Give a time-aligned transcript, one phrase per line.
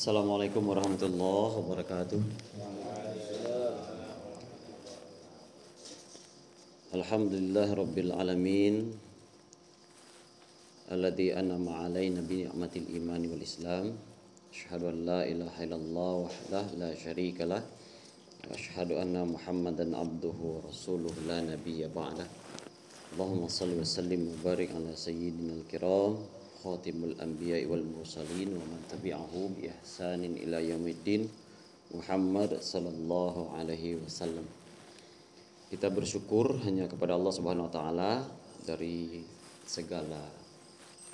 [0.00, 2.20] Assalamualaikum warahmatullahi wabarakatuh.
[6.96, 8.96] Alhamdulillah rabbil alamin
[10.88, 13.92] alladzi an'ama alaina bi ni'matil iman wal islam.
[14.48, 21.28] Asyhadu an la ilaha illallah wahdah la syarikalah wa asyhadu anna Muhammadan abduhu wa rasuluhu
[21.28, 22.24] la nabiyya ba'dah.
[23.12, 28.80] Allahumma salli wa sallim wa barik ala sayyidina al-kiram khatimul anbiya wal mursalin wa man
[28.92, 31.24] tabi'ahu bi ihsanin ila yaumiddin
[31.90, 34.46] Muhammad sallallahu alaihi wasallam.
[35.70, 38.12] Kita bersyukur hanya kepada Allah Subhanahu wa taala
[38.62, 39.22] dari
[39.66, 40.22] segala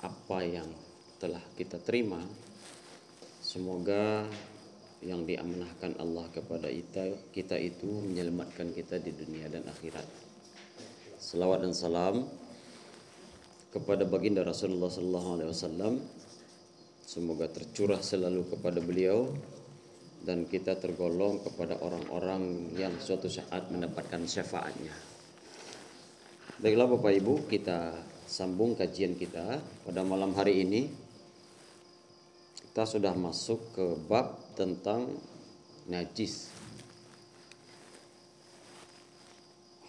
[0.05, 0.69] apa yang
[1.17, 2.21] telah kita terima.
[3.41, 4.27] Semoga
[5.01, 10.05] yang diamanahkan Allah kepada kita, kita itu menyelamatkan kita di dunia dan akhirat.
[11.17, 12.25] Salawat dan salam
[13.71, 15.93] kepada baginda Rasulullah sallallahu alaihi wasallam.
[17.07, 19.31] Semoga tercurah selalu kepada beliau
[20.27, 24.91] dan kita tergolong kepada orang-orang yang suatu saat mendapatkan syafaatnya.
[26.59, 27.95] Baiklah Bapak Ibu, kita
[28.27, 30.91] sambung kajian kita pada malam hari ini.
[32.59, 35.15] Kita sudah masuk ke bab tentang
[35.87, 36.51] najis.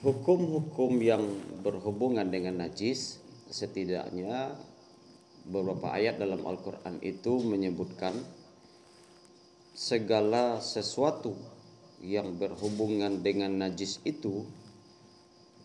[0.04, 1.26] Hukum-hukum yang
[1.66, 3.18] berhubungan dengan najis
[3.48, 4.52] setidaknya
[5.48, 8.12] beberapa ayat dalam Al-Quran itu menyebutkan
[9.72, 11.32] segala sesuatu
[12.04, 14.44] yang berhubungan dengan najis itu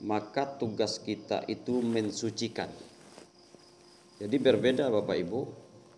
[0.03, 2.67] maka tugas kita itu mensucikan.
[4.19, 5.41] Jadi berbeda Bapak Ibu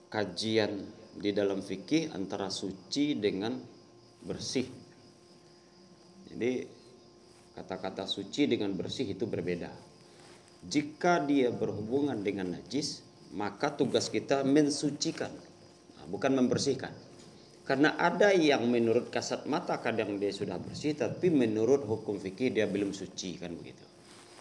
[0.09, 3.57] kajian di dalam fikih antara suci dengan
[4.25, 4.67] bersih.
[6.29, 6.51] Jadi
[7.55, 9.94] kata-kata suci dengan bersih itu berbeda.
[10.65, 15.29] Jika dia berhubungan dengan najis, maka tugas kita mensucikan,
[15.99, 16.93] nah, bukan membersihkan.
[17.65, 22.69] Karena ada yang menurut kasat mata kadang dia sudah bersih, tapi menurut hukum fikih dia
[22.69, 23.81] belum suci kan begitu.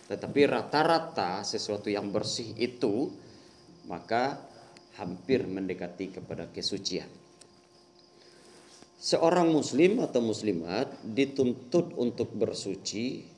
[0.04, 3.08] Tetapi rata-rata sesuatu yang bersih itu
[3.88, 4.36] maka
[5.00, 7.08] hampir mendekati kepada kesucian.
[9.04, 13.33] Seorang muslim atau muslimat dituntut untuk bersuci.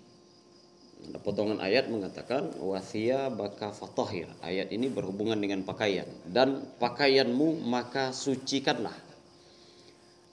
[1.22, 4.30] Potongan ayat mengatakan wathia baka fatahir.
[4.42, 8.94] Ayat ini berhubungan dengan pakaian dan pakaianmu maka sucikanlah.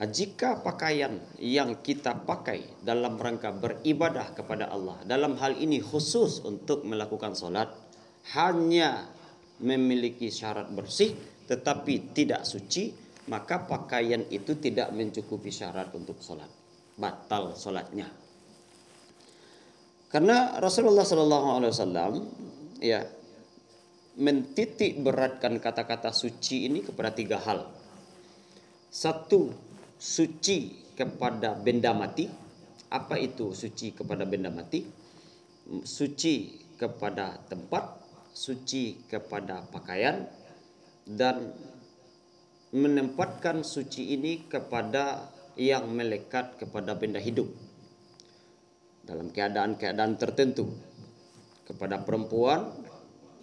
[0.03, 6.83] Jika pakaian yang kita pakai dalam rangka beribadah kepada Allah, dalam hal ini khusus untuk
[6.83, 7.71] melakukan solat,
[8.35, 9.07] hanya
[9.63, 11.15] memiliki syarat bersih
[11.47, 12.91] tetapi tidak suci,
[13.31, 16.51] maka pakaian itu tidak mencukupi syarat untuk solat,
[16.99, 18.22] batal solatnya.
[20.13, 22.13] Karena Rasulullah Shallallahu Alaihi Wasallam
[22.77, 23.01] ya
[24.21, 27.65] mentitik beratkan kata-kata suci ini kepada tiga hal.
[28.93, 29.49] Satu,
[29.97, 32.29] suci kepada benda mati.
[32.93, 34.85] Apa itu suci kepada benda mati?
[35.81, 37.97] Suci kepada tempat,
[38.37, 40.29] suci kepada pakaian,
[41.09, 41.57] dan
[42.69, 45.25] menempatkan suci ini kepada
[45.57, 47.62] yang melekat kepada benda hidup
[49.03, 50.71] dalam keadaan-keadaan tertentu.
[51.63, 52.75] Kepada perempuan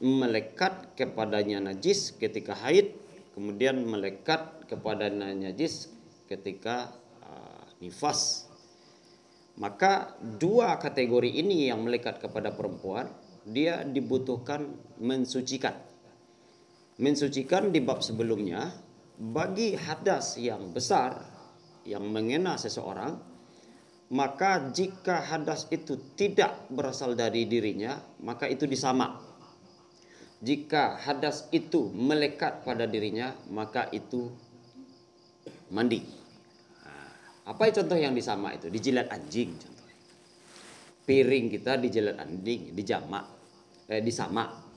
[0.00, 2.97] melekat kepadanya najis ketika haid
[3.37, 5.93] kemudian melekat kepadanya najis
[6.28, 6.93] ketika
[7.25, 8.48] uh, nifas.
[9.60, 13.12] Maka dua kategori ini yang melekat kepada perempuan
[13.44, 15.77] dia dibutuhkan mensucikan.
[17.00, 18.72] Mensucikan di bab sebelumnya
[19.21, 21.25] bagi hadas yang besar
[21.84, 23.29] yang mengena seseorang
[24.10, 29.31] maka jika hadas itu tidak berasal dari dirinya maka itu disamak
[30.41, 34.32] jika hadas itu melekat pada dirinya maka itu
[35.69, 36.00] mandi.
[37.44, 38.66] Apa contoh yang disamak itu?
[38.71, 39.88] Dijilat anjing contoh.
[41.04, 43.25] Piring kita dijilat anjing dijamak
[43.91, 44.69] eh, disamak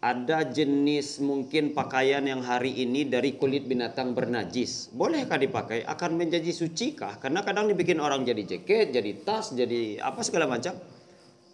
[0.00, 4.92] ada jenis mungkin pakaian yang hari ini dari kulit binatang bernajis.
[4.92, 5.88] Bolehkah dipakai?
[5.88, 7.16] Akan menjadi suci kah?
[7.16, 10.76] Karena kadang dibikin orang jadi jaket, jadi tas, jadi apa segala macam.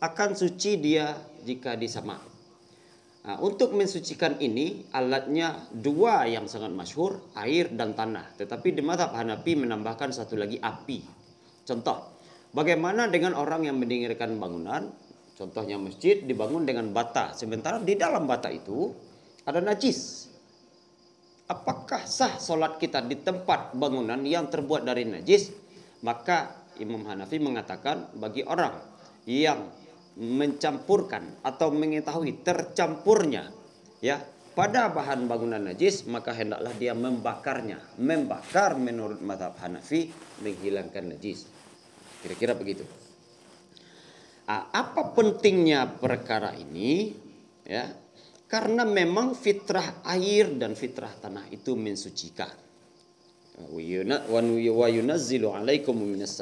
[0.03, 1.15] Akan suci dia
[1.47, 2.19] jika disama.
[3.23, 8.35] Nah, untuk mensucikan ini alatnya dua yang sangat masyhur, air dan tanah.
[8.35, 11.07] Tetapi di madhab Hanafi menambahkan satu lagi api.
[11.63, 12.19] Contoh,
[12.51, 14.91] bagaimana dengan orang yang mendirikan bangunan
[15.33, 18.93] Contohnya masjid dibangun dengan bata, sementara di dalam bata itu
[19.49, 20.29] ada najis.
[21.49, 25.53] Apakah sah solat kita di tempat bangunan yang terbuat dari najis?
[26.05, 28.77] Maka Imam Hanafi mengatakan bagi orang
[29.29, 29.69] yang
[30.17, 33.49] mencampurkan atau mengetahui tercampurnya
[34.05, 34.21] ya
[34.53, 37.81] pada bahan bangunan najis maka hendaklah dia membakarnya.
[37.97, 40.13] Membakar menurut mazhab Hanafi
[40.45, 41.49] menghilangkan najis.
[42.21, 42.85] Kira-kira begitu.
[44.49, 47.15] Apa pentingnya perkara ini?
[47.63, 47.95] Ya,
[48.51, 52.53] karena memang fitrah air dan fitrah tanah itu mensucikan.
[53.63, 54.89] Wa
[55.95, 56.35] minas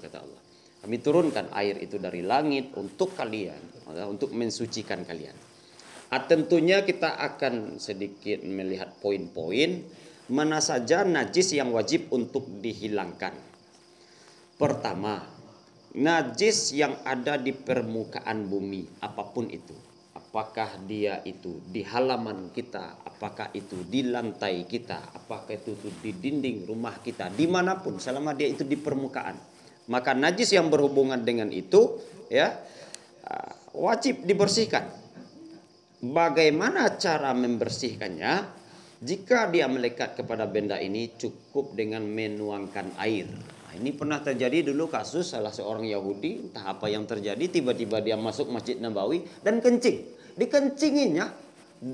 [0.00, 0.42] kata Allah.
[0.80, 3.60] Kami turunkan air itu dari langit untuk kalian,
[4.08, 5.36] untuk mensucikan kalian.
[6.10, 9.84] Ah, tentunya kita akan sedikit melihat poin-poin
[10.30, 13.34] mana saja najis yang wajib untuk dihilangkan.
[14.56, 15.39] Pertama,
[15.96, 19.74] najis yang ada di permukaan bumi, apa pun itu.
[20.14, 26.70] Apakah dia itu di halaman kita, apakah itu di lantai kita, apakah itu di dinding
[26.70, 29.50] rumah kita, di mana pun selama dia itu di permukaan
[29.90, 31.98] maka najis yang berhubungan dengan itu
[32.30, 32.54] ya
[33.26, 34.86] ah, wajib dibersihkan.
[36.00, 38.62] Bagaimana cara membersihkannya?
[39.00, 43.28] Jika dia melekat kepada benda ini cukup dengan menuangkan air.
[43.70, 48.18] Nah, ini pernah terjadi dulu kasus salah seorang Yahudi, entah apa yang terjadi, tiba-tiba dia
[48.18, 50.10] masuk Masjid Nabawi dan kencing.
[50.34, 51.22] Dikencingin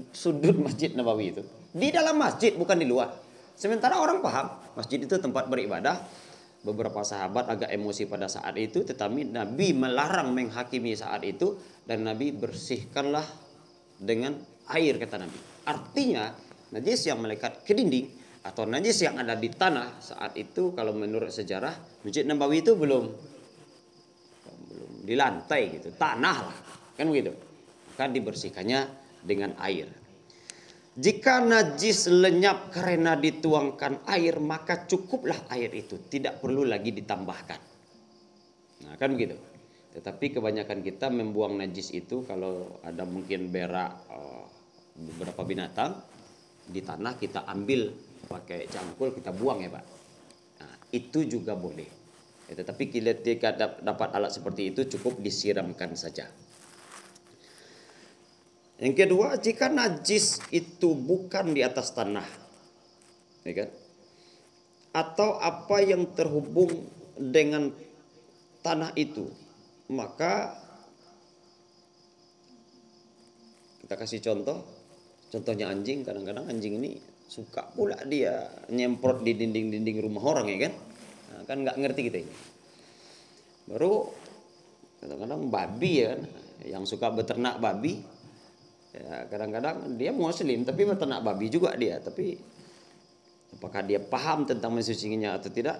[0.09, 1.45] sudut Masjid Nabawi itu.
[1.77, 3.13] Di dalam masjid bukan di luar.
[3.53, 6.01] Sementara orang paham masjid itu tempat beribadah,
[6.65, 12.33] beberapa sahabat agak emosi pada saat itu tetapi Nabi melarang menghakimi saat itu dan Nabi
[12.33, 13.23] bersihkanlah
[14.01, 14.35] dengan
[14.73, 15.39] air kata Nabi.
[15.69, 16.33] Artinya
[16.73, 21.35] najis yang melekat ke dinding atau najis yang ada di tanah saat itu kalau menurut
[21.35, 21.75] sejarah
[22.07, 23.05] Masjid Nabawi itu belum
[24.71, 26.59] belum di lantai gitu, tanah lah.
[26.95, 27.35] Kan begitu.
[27.91, 28.81] Maka dibersihkannya
[29.27, 29.91] dengan air.
[30.97, 37.61] Jika najis lenyap karena dituangkan air, maka cukuplah air itu, tidak perlu lagi ditambahkan.
[38.87, 39.37] Nah, kan begitu.
[39.93, 44.45] Tetapi kebanyakan kita membuang najis itu kalau ada mungkin berak uh,
[44.97, 46.01] beberapa binatang
[46.69, 47.93] di tanah kita ambil
[48.27, 49.85] pakai cangkul kita buang ya, Pak.
[50.61, 51.89] Nah, itu juga boleh.
[52.47, 56.31] Ya, tetapi kita dapat alat seperti itu cukup disiramkan saja.
[58.77, 62.29] Yang kedua, jika najis itu bukan di atas tanah,
[63.43, 63.71] ya kan?
[64.93, 66.85] Atau apa yang terhubung
[67.17, 67.73] dengan
[68.61, 69.33] tanah itu,
[69.89, 70.61] maka
[73.81, 74.61] kita kasih contoh,
[75.33, 76.05] contohnya anjing.
[76.05, 80.73] Kadang-kadang anjing ini suka pula dia nyemprot di dinding-dinding rumah orang ya kan?
[81.33, 82.35] Nah, kan nggak ngerti kita ini.
[83.67, 84.09] Baru
[85.03, 86.21] kadang-kadang babi ya kan,
[86.65, 88.17] yang suka beternak babi
[88.97, 92.41] Ya, kadang-kadang dia muslim tapi beternak babi juga dia, tapi
[93.53, 95.77] apakah dia paham tentang mensucinya atau tidak?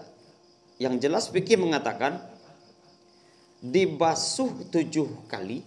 [0.77, 2.21] Yang jelas fikih mengatakan
[3.65, 5.65] dibasuh tujuh kali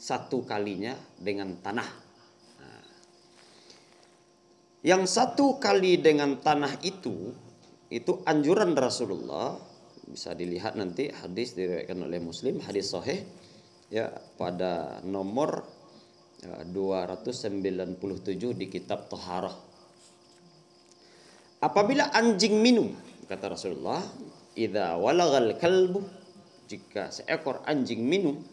[0.00, 2.05] satu kalinya dengan tanah.
[4.86, 7.34] Yang satu kali dengan tanah itu
[7.90, 9.58] itu anjuran Rasulullah
[10.06, 13.26] bisa dilihat nanti hadis diriwayatkan oleh Muslim hadis sahih
[13.90, 15.66] ya pada nomor
[16.70, 19.56] 297 ya, di kitab Toharah.
[21.58, 22.92] Apabila anjing minum,
[23.26, 24.04] kata Rasulullah,
[24.54, 26.04] idza walagal kalbu,
[26.68, 28.44] jika seekor anjing minum,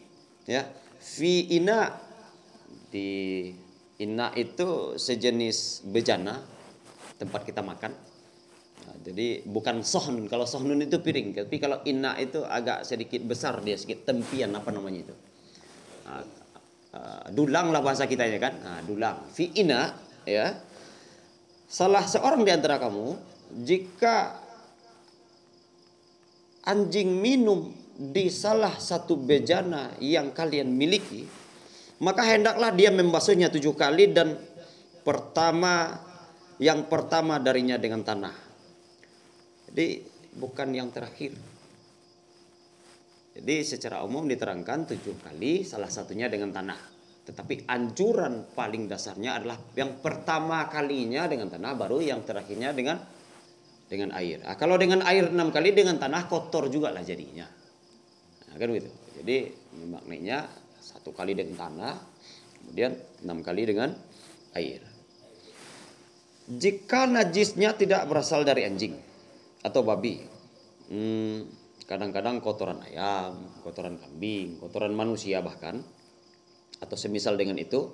[0.47, 0.65] ya,
[0.97, 1.93] fi ina
[2.89, 3.51] di
[4.01, 6.41] ina itu sejenis bejana
[7.19, 7.93] tempat kita makan.
[8.83, 10.25] Nah, jadi bukan sohnun.
[10.27, 14.73] Kalau sohnun itu piring, tapi kalau ina itu agak sedikit besar dia, sedikit tempian apa
[14.73, 15.15] namanya itu.
[16.03, 16.25] Nah,
[16.93, 19.97] Ah, dulang lah bahasa kita ya kan nah, dulang fi ina
[20.29, 20.53] ya
[21.65, 23.17] salah seorang di antara kamu
[23.65, 24.37] jika
[26.69, 31.25] anjing minum di salah satu bejana yang kalian miliki
[32.03, 34.35] maka hendaklah dia membasuhnya tujuh kali dan
[35.07, 35.95] pertama
[36.59, 38.35] yang pertama darinya dengan tanah
[39.71, 40.03] jadi
[40.35, 41.31] bukan yang terakhir
[43.33, 46.77] jadi secara umum diterangkan tujuh kali, salah satunya dengan tanah.
[47.25, 53.01] Tetapi anjuran paling dasarnya adalah yang pertama kalinya dengan tanah, baru yang terakhirnya dengan
[53.89, 54.45] dengan air.
[54.45, 57.47] Nah, kalau dengan air enam kali dengan tanah kotor juga lah jadinya.
[58.49, 58.91] Nah, kan begitu.
[59.17, 59.37] Jadi
[59.89, 60.45] maknanya
[60.83, 61.95] satu kali dengan tanah,
[62.59, 62.91] kemudian
[63.23, 63.95] enam kali dengan
[64.51, 64.83] air.
[66.43, 68.99] Jika najisnya tidak berasal dari anjing
[69.63, 70.19] atau babi,
[70.91, 71.39] hmm,
[71.87, 75.79] kadang-kadang kotoran ayam, kotoran kambing, kotoran manusia bahkan
[76.83, 77.87] atau semisal dengan itu,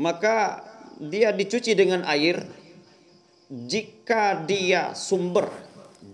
[0.00, 0.64] maka
[0.96, 2.40] dia dicuci dengan air
[3.52, 5.52] jika dia sumber,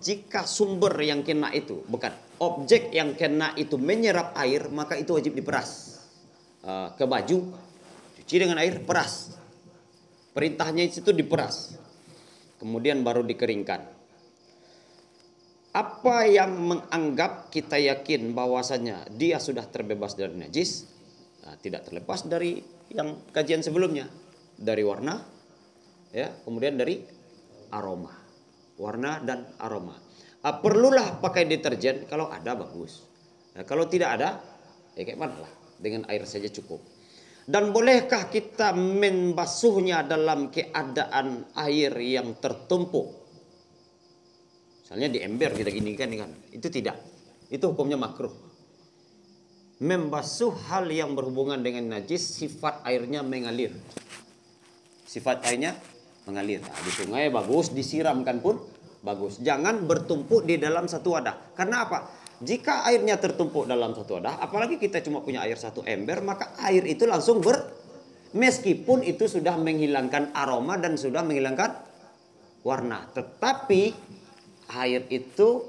[0.03, 2.11] jika sumber yang kena itu bukan
[2.41, 6.01] objek yang kena itu menyerap air, maka itu wajib diperas.
[6.65, 7.57] uh, ke baju,
[8.21, 9.33] cuci dengan air peras.
[10.33, 11.77] Perintahnya itu diperas.
[12.61, 14.01] Kemudian baru dikeringkan.
[15.71, 20.91] Apa yang menganggap kita yakin bahwasanya dia sudah terbebas dari najis,
[21.47, 22.59] nah, tidak terlepas dari
[22.91, 24.11] yang kajian sebelumnya,
[24.59, 25.23] dari warna,
[26.11, 26.99] ya, kemudian dari
[27.71, 28.11] aroma,
[28.83, 30.10] warna dan aroma.
[30.41, 33.05] Ah, perlulah pakai deterjen kalau ada bagus.
[33.53, 34.41] Nah, kalau tidak ada,
[34.97, 36.81] ya kayak mana lah, dengan air saja cukup.
[37.45, 43.21] Dan bolehkah kita membasuhnya dalam keadaan air yang tertumpuk?
[44.81, 46.31] Misalnya di ember kita gini kan, kan.
[46.55, 46.97] Itu tidak.
[47.53, 48.33] Itu hukumnya makruh.
[49.83, 53.77] Membasuh hal yang berhubungan dengan najis, sifat airnya mengalir.
[55.05, 55.77] Sifat airnya
[56.25, 56.63] mengalir.
[56.65, 58.63] Nah, di sungai bagus, disiramkan pun
[59.01, 59.41] bagus.
[59.41, 61.57] Jangan bertumpuk di dalam satu wadah.
[61.57, 61.99] Karena apa?
[62.41, 66.89] Jika airnya tertumpuk dalam satu wadah, apalagi kita cuma punya air satu ember, maka air
[66.89, 67.69] itu langsung ber
[68.33, 71.77] meskipun itu sudah menghilangkan aroma dan sudah menghilangkan
[72.65, 73.13] warna.
[73.13, 73.83] Tetapi
[74.73, 75.69] air itu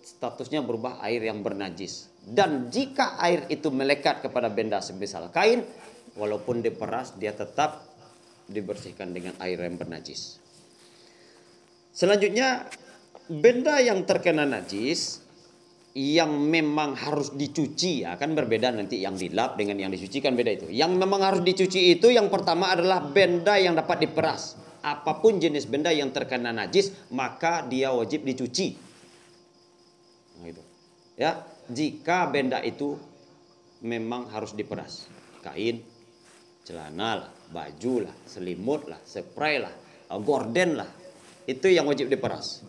[0.00, 2.08] statusnya berubah air yang bernajis.
[2.24, 5.64] Dan jika air itu melekat kepada benda semisal kain,
[6.16, 7.84] walaupun diperas dia tetap
[8.48, 10.40] dibersihkan dengan air yang bernajis.
[11.98, 12.62] Selanjutnya,
[13.26, 15.18] benda yang terkena najis
[15.98, 20.66] yang memang harus dicuci ya, berbeda nanti yang dilap dengan yang dicuci kan beda itu.
[20.70, 25.66] Yang memang harus dicuci itu yang pertama adalah benda yang dapat diperas apa pun jenis
[25.66, 28.78] benda yang terkena najis maka dia wajib dicuci.
[30.38, 30.62] Nah, itu.
[31.18, 32.94] Ya, jika benda itu
[33.82, 35.10] memang harus diperas.
[35.42, 35.82] Kain,
[36.62, 39.74] celana lah, baju lah, selimut lah, spray lah,
[40.22, 40.90] gorden lah.
[41.48, 42.60] Itu yang wajib diperas.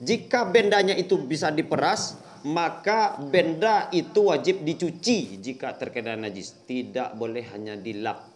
[0.00, 2.16] Jika bendanya itu bisa diperas,
[2.48, 6.64] maka benda itu wajib dicuci jika terkena najis.
[6.64, 8.34] Tidak boleh hanya dilap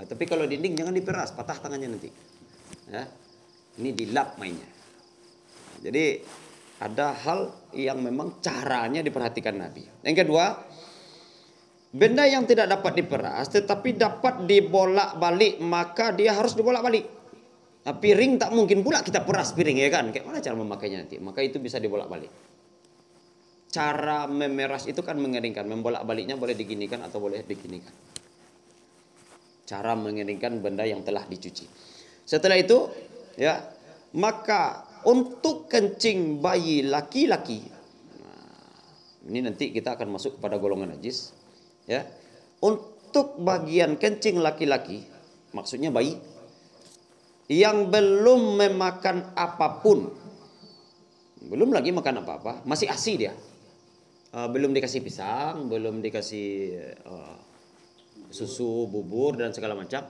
[0.00, 2.08] Nah, tapi kalau dinding jangan diperas, patah tangannya nanti.
[2.88, 3.04] Ya.
[3.76, 4.64] Ini dilap mainnya.
[5.84, 6.24] Jadi
[6.80, 9.84] ada hal yang memang caranya diperhatikan Nabi.
[10.00, 10.56] Yang kedua,
[11.92, 17.19] benda yang tidak dapat diperas tetapi dapat dibolak-balik maka dia harus dibolak-balik.
[17.80, 20.12] Nah, piring tak mungkin pula kita peras piring ya kan?
[20.12, 21.16] Kayak mana cara memakainya nanti?
[21.16, 22.28] Maka itu bisa dibolak-balik.
[23.70, 27.94] Cara memeras itu kan mengeringkan, membolak-baliknya boleh diginikan atau boleh diginikan
[29.70, 31.70] cara mengeringkan benda yang telah dicuci.
[32.26, 32.90] Setelah itu,
[33.38, 33.62] ya,
[34.18, 37.62] maka untuk kencing bayi laki-laki,
[38.18, 41.30] nah, ini nanti kita akan masuk kepada golongan najis,
[41.86, 42.02] ya.
[42.58, 45.06] Untuk bagian kencing laki-laki,
[45.54, 46.18] maksudnya bayi
[47.50, 50.06] yang belum memakan apa pun,
[51.50, 53.34] belum lagi makan apa-apa, masih asi dia,
[54.30, 56.78] uh, belum dikasih pisang, belum dikasih
[57.10, 57.36] uh,
[58.30, 60.06] susu, bubur dan segala macam.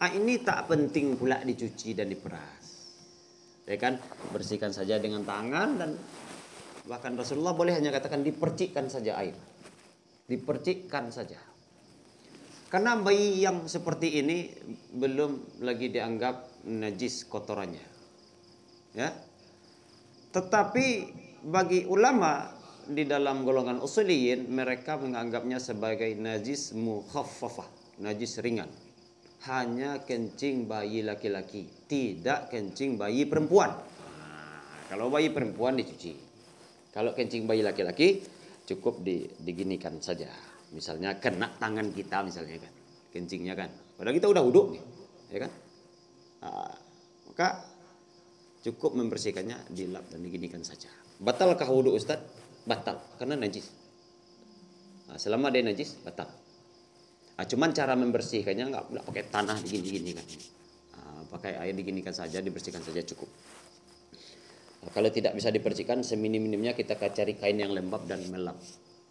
[0.00, 2.64] Ah ini tak penting pula dicuci dan diperas.
[3.68, 4.00] Ya kan?
[4.32, 6.00] Bersihkan saja dengan tangan dan
[6.88, 9.36] bahkan Rasulullah boleh hanya katakan dipercikkan saja air.
[10.24, 11.36] Dipercikkan saja.
[12.72, 14.48] Karena bayi yang seperti ini
[14.96, 17.86] belum lagi dianggap najis kotorannya.
[18.96, 19.14] Ya.
[20.30, 20.86] Tetapi
[21.46, 22.52] bagi ulama
[22.90, 27.66] di dalam golongan usuliyin mereka menganggapnya sebagai najis mukhaffafah,
[28.02, 28.68] najis ringan.
[29.48, 33.72] Hanya kencing bayi laki-laki, tidak kencing bayi perempuan.
[33.72, 36.12] Nah, kalau bayi perempuan dicuci.
[36.90, 38.20] Kalau kencing bayi laki-laki
[38.68, 40.28] cukup di, diginikan saja.
[40.74, 42.72] Misalnya kena tangan kita misalnya kan.
[43.10, 43.70] Kencingnya kan.
[43.96, 44.82] Padahal kita udah uduk nih,
[45.34, 45.50] ya kan?
[46.40, 46.72] Nah,
[47.28, 47.48] maka
[48.64, 50.88] cukup membersihkannya dilap dan diginikan saja.
[51.20, 52.40] Batalkah wudhu Ustaz?
[52.64, 53.66] batal karena najis.
[55.08, 56.28] Nah, selama dia najis batal.
[57.40, 60.26] Nah, cuman cara membersihkannya nggak nggak pakai tanah digini-gini kan.
[60.96, 63.30] Nah, pakai air diginikan saja, dibersihkan saja cukup.
[64.84, 68.60] Nah, kalau tidak bisa dibersihkan, seminim-minimnya kita cari kain yang lembab dan melap.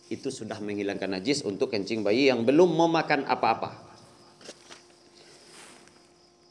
[0.09, 3.89] Itu sudah menghilangkan najis untuk kencing bayi yang belum memakan apa-apa.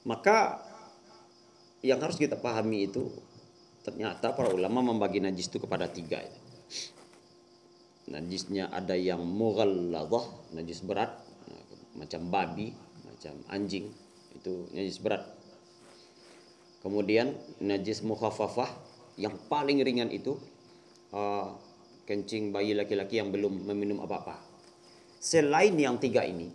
[0.06, 0.67] Maka
[1.85, 3.06] yang harus kita pahami itu
[3.87, 6.20] ternyata para ulama membagi najis itu kepada tiga.
[8.08, 11.28] Najisnya ada yang mughalladhah najis berat
[11.99, 12.70] macam babi
[13.02, 13.90] macam anjing
[14.38, 15.26] itu najis berat
[16.87, 18.70] kemudian najis mukhaffafah
[19.18, 20.38] yang paling ringan itu
[21.11, 21.58] uh,
[22.06, 24.38] kencing bayi laki-laki yang belum meminum apa-apa
[25.18, 26.47] selain yang tiga ini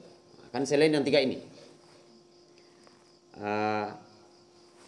[0.56, 1.44] kan selain yang tiga ini
[3.44, 3.92] uh,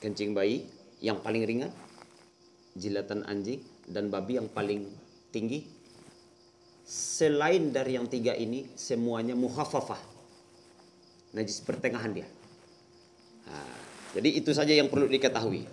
[0.06, 0.70] kencing bayi
[1.02, 1.74] yang paling ringan
[2.78, 4.86] jilatan anjing dan babi yang paling
[5.34, 5.66] tinggi
[6.86, 9.98] selain dari yang tiga ini semuanya muhafafah.
[11.34, 12.30] Najis pertengahan dia.
[13.50, 13.78] Nah,
[14.14, 15.66] jadi itu saja yang perlu diketahui.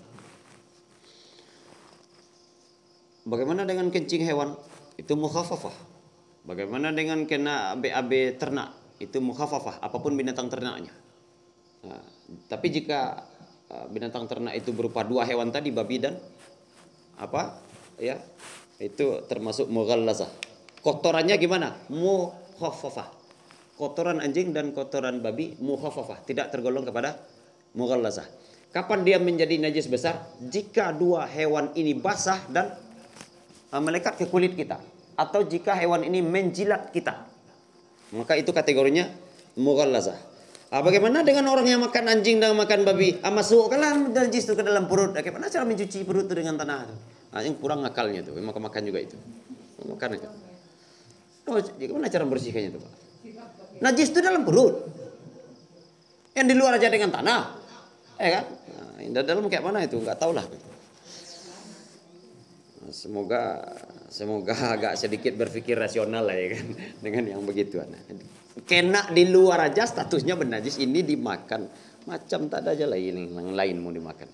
[3.28, 4.58] Bagaimana dengan kencing hewan?
[4.98, 5.76] Itu mukhafafah.
[6.42, 8.74] Bagaimana dengan kena BAB ternak?
[8.98, 10.90] Itu mukhafafah, apa pun binatang ternaknya.
[11.86, 12.02] Nah,
[12.50, 13.30] tapi jika
[13.92, 16.16] binatang ternak itu berupa dua hewan tadi, babi dan
[17.16, 17.60] apa?
[17.96, 18.20] Ya,
[18.82, 20.28] itu termasuk mughallazah.
[20.82, 21.78] Kotorannya gimana?
[21.88, 23.08] Mukhafafah.
[23.78, 27.18] Kotoran anjing dan kotoran babi mukhafafah, tidak tergolong kepada
[27.74, 28.26] mughallazah.
[28.72, 30.24] Kapan dia menjadi najis besar?
[30.40, 32.72] Jika dua hewan ini basah dan
[33.68, 34.80] uh, melekat ke kulit kita
[35.12, 37.28] atau jika hewan ini menjilat kita.
[38.16, 39.12] Maka itu kategorinya
[39.60, 40.31] mughallazah.
[40.72, 43.20] Ah, bagaimana dengan orang yang makan anjing dan makan babi?
[43.20, 45.12] Ah, masukkanlah najis itu ke dalam perut.
[45.12, 46.88] Bagaimana cara mencuci perut itu dengan tanah?
[47.28, 49.20] Nah, yang kurang akalnya tuh, makan makan juga itu.
[49.84, 50.28] Makan itu.
[51.44, 52.92] Oh, bagaimana cara membersihkannya itu, Pak?
[53.84, 54.88] Najis itu dalam perut.
[56.32, 57.40] Yang di luar aja dengan tanah.
[58.16, 58.44] Eh kan?
[59.12, 60.00] Nah, dalam kayak mana itu?
[60.00, 60.48] Enggak tahu lah.
[62.88, 63.60] Semoga
[64.08, 66.64] semoga agak sedikit berpikir rasional lah ya kan
[67.04, 67.92] dengan yang begituan.
[68.52, 71.64] Kena di luar aja statusnya bernajis ini dimakan
[72.04, 74.28] macam tak ada aja lagi yang lain mau dimakan.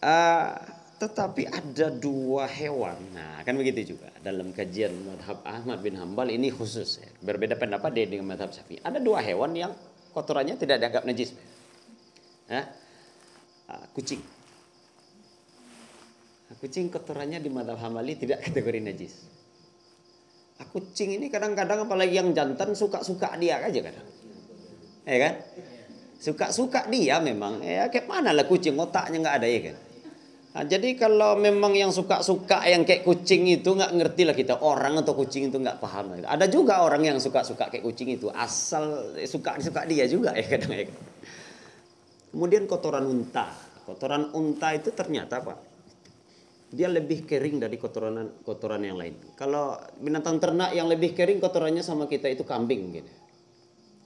[0.00, 0.56] Uh,
[0.96, 2.96] tetapi ada dua hewan.
[3.12, 7.08] Nah, kan begitu juga dalam kajian madhab Ahmad bin Hambal ini khusus ya.
[7.20, 8.80] Berbeda pendapat dia dengan madhab Syafi'i.
[8.80, 9.72] Ada dua hewan yang
[10.16, 11.36] kotorannya tidak dianggap najis.
[12.48, 12.64] Ya.
[13.68, 14.24] Uh, kucing
[16.60, 19.39] Kucing kotorannya di madhab Hambali tidak kategori najis.
[20.60, 24.06] Ah, kucing ini kadang-kadang apalagi yang jantan suka-suka dia aja kadang.
[25.08, 25.34] Ya kan?
[26.20, 27.64] Suka-suka dia memang.
[27.64, 29.76] Ya kayak mana lah kucing otaknya nggak ada ya kan?
[30.50, 35.00] Nah, jadi kalau memang yang suka-suka yang kayak kucing itu nggak ngerti lah kita orang
[35.00, 36.20] atau kucing itu nggak paham.
[36.20, 40.84] Ada juga orang yang suka-suka kayak kucing itu asal suka-suka dia juga ya kadang ya.
[42.36, 43.48] Kemudian kotoran unta.
[43.88, 45.69] Kotoran unta itu ternyata pak
[46.70, 49.18] dia lebih kering dari kotoran kotoran yang lain.
[49.34, 53.10] Kalau binatang ternak yang lebih kering kotorannya sama kita itu kambing gitu.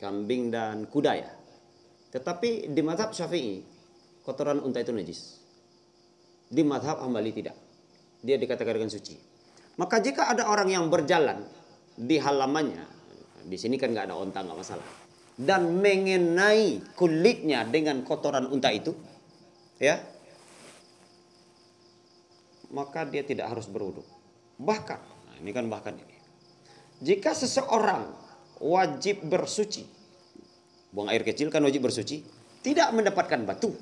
[0.01, 1.31] Kambing dan kuda ya.
[2.17, 3.61] Tetapi di mazhab Syafi'i
[4.25, 5.45] kotoran unta itu najis.
[6.49, 7.57] Di mazhab Hambali tidak.
[8.25, 9.21] Dia dikatakan suci.
[9.77, 11.45] Maka jika ada orang yang berjalan
[11.93, 12.87] di halamannya,
[13.45, 14.89] di sini kan nggak ada unta nggak masalah.
[15.35, 18.95] Dan mengenai kulitnya dengan kotoran unta itu,
[19.83, 19.99] ya
[22.71, 24.01] maka dia tidak harus berwudu.
[24.61, 26.17] Bahkan, nah ini kan bahkan ini.
[27.03, 28.07] Jika seseorang
[28.63, 29.83] wajib bersuci,
[30.95, 32.23] buang air kecil kan wajib bersuci,
[32.63, 33.75] tidak mendapatkan batu,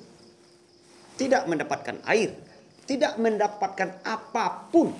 [1.15, 2.33] tidak mendapatkan air,
[2.89, 4.91] tidak mendapatkan apa pun,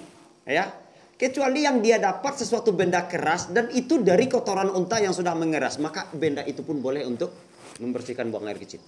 [0.46, 0.72] ya,
[1.18, 5.82] kecuali yang dia dapat sesuatu benda keras dan itu dari kotoran unta yang sudah mengeras,
[5.82, 7.34] maka benda itu pun boleh untuk
[7.82, 8.80] membersihkan buang air kecil.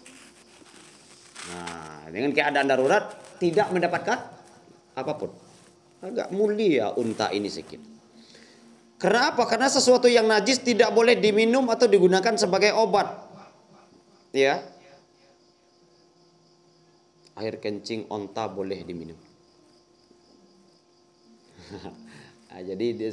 [1.46, 3.04] Nah, dengan keadaan darurat
[3.42, 4.18] tidak mendapatkan
[4.96, 5.30] apa pun.
[6.00, 7.84] Agak mulia unta ini sedikit.
[8.96, 9.44] Kenapa?
[9.44, 13.12] Karena sesuatu yang najis tidak boleh diminum atau digunakan sebagai obat.
[14.32, 14.64] Ya.
[17.36, 19.20] Air kencing onta boleh diminum.
[22.48, 23.12] nah, jadi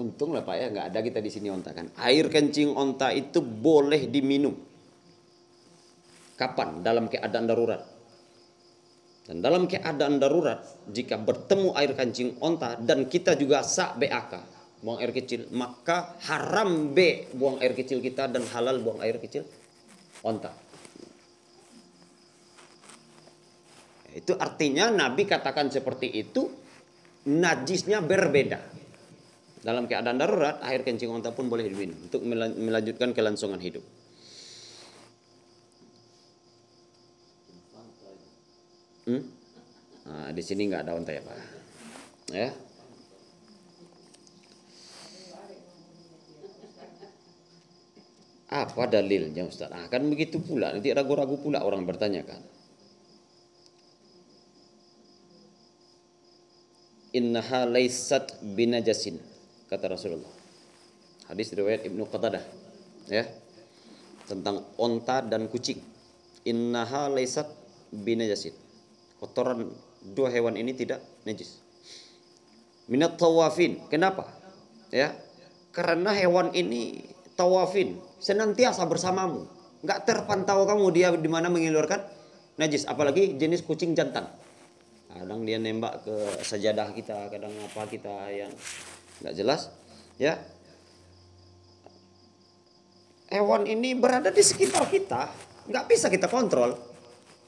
[0.00, 1.92] untung lah Pak ya, nggak ada kita di sini onta kan.
[2.00, 4.56] Air kencing onta itu boleh diminum.
[6.40, 6.80] Kapan?
[6.80, 7.97] Dalam keadaan darurat
[9.28, 14.32] dan dalam keadaan darurat, jika bertemu air kancing onta dan kita juga sak BAK,
[14.80, 19.44] buang air kecil, maka haram B buang air kecil kita dan halal buang air kecil
[20.24, 20.48] onta.
[24.16, 26.48] Itu artinya Nabi katakan seperti itu,
[27.28, 28.80] najisnya berbeda.
[29.60, 32.24] Dalam keadaan darurat, air kencing onta pun boleh diminum untuk
[32.56, 33.84] melanjutkan kelangsungan hidup.
[39.08, 39.24] Hmm?
[40.04, 41.36] Nah, di sini nggak ada onta ya Pak.
[42.28, 42.52] Ya.
[48.52, 49.72] Apa dalilnya Ustaz?
[49.72, 50.76] Ah, kan begitu pula.
[50.76, 52.40] Nanti ragu-ragu pula orang bertanya kan.
[57.16, 59.16] Innaha laysat binajasin
[59.72, 60.32] kata Rasulullah.
[61.32, 62.44] Hadis riwayat Ibnu Qatadah
[63.08, 63.24] ya.
[64.28, 65.80] Tentang onta dan kucing.
[66.44, 67.48] Innaha laysat
[67.88, 68.67] binajasin
[69.18, 69.68] kotoran
[70.14, 71.60] dua hewan ini tidak najis.
[72.88, 73.82] Minat tawafin.
[73.92, 74.26] Kenapa?
[74.88, 75.12] Ya.
[75.74, 77.04] Karena hewan ini
[77.36, 79.46] tawafin senantiasa bersamamu.
[79.84, 82.02] Enggak terpantau kamu dia di mana mengeluarkan
[82.58, 84.26] najis, apalagi jenis kucing jantan.
[85.08, 88.52] kadang dia nembak ke sajadah kita kadang apa kita yang
[89.18, 89.66] nggak jelas
[90.14, 90.38] ya
[93.32, 95.26] hewan ini berada di sekitar kita
[95.66, 96.76] nggak bisa kita kontrol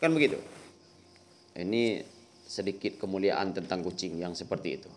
[0.02, 0.40] kan begitu
[1.58, 2.02] ini
[2.46, 4.90] sedikit kemuliaan tentang kucing yang seperti itu.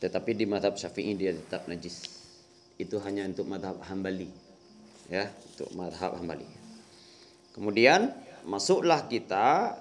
[0.00, 2.06] Tetapi di madhab syafi'i dia tetap najis.
[2.80, 4.50] Itu hanya untuk madhab hambali
[5.10, 6.46] ya untuk madhab hambali.
[7.50, 8.14] Kemudian
[8.46, 9.74] masuklah kita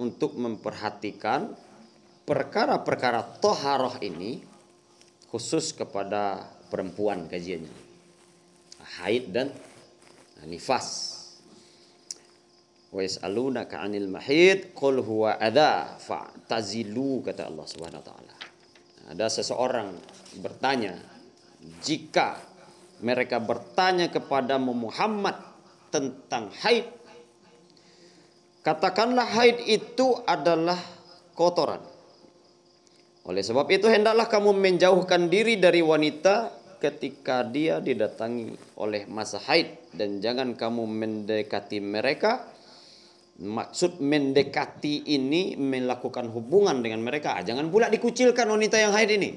[0.00, 1.52] untuk memperhatikan
[2.24, 4.40] perkara-perkara toharoh ini
[5.28, 7.92] khusus kepada perempuan kajiannya.
[8.80, 9.52] Haid dan
[10.48, 11.09] nifas
[12.90, 18.34] wa yas'alunaka 'anil mahid qul huwa adha fa'tazilu kata Allah Subhanahu wa taala
[19.10, 19.94] ada seseorang
[20.42, 20.98] bertanya
[21.82, 22.38] jika
[23.00, 25.38] mereka bertanya kepada Muhammad
[25.90, 27.00] tentang haid
[28.60, 30.76] Katakanlah haid itu adalah
[31.32, 31.80] kotoran.
[33.24, 39.96] Oleh sebab itu hendaklah kamu menjauhkan diri dari wanita ketika dia didatangi oleh masa haid
[39.96, 42.52] dan jangan kamu mendekati mereka.
[43.40, 47.40] Maksud mendekati ini melakukan hubungan dengan mereka.
[47.40, 49.30] Jangan pula dikucilkan wanita yang haid ini.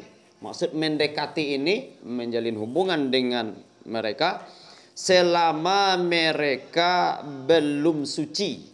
[0.44, 3.56] Maksud mendekati ini menjalin hubungan dengan
[3.88, 4.44] mereka
[4.92, 8.74] selama mereka belum suci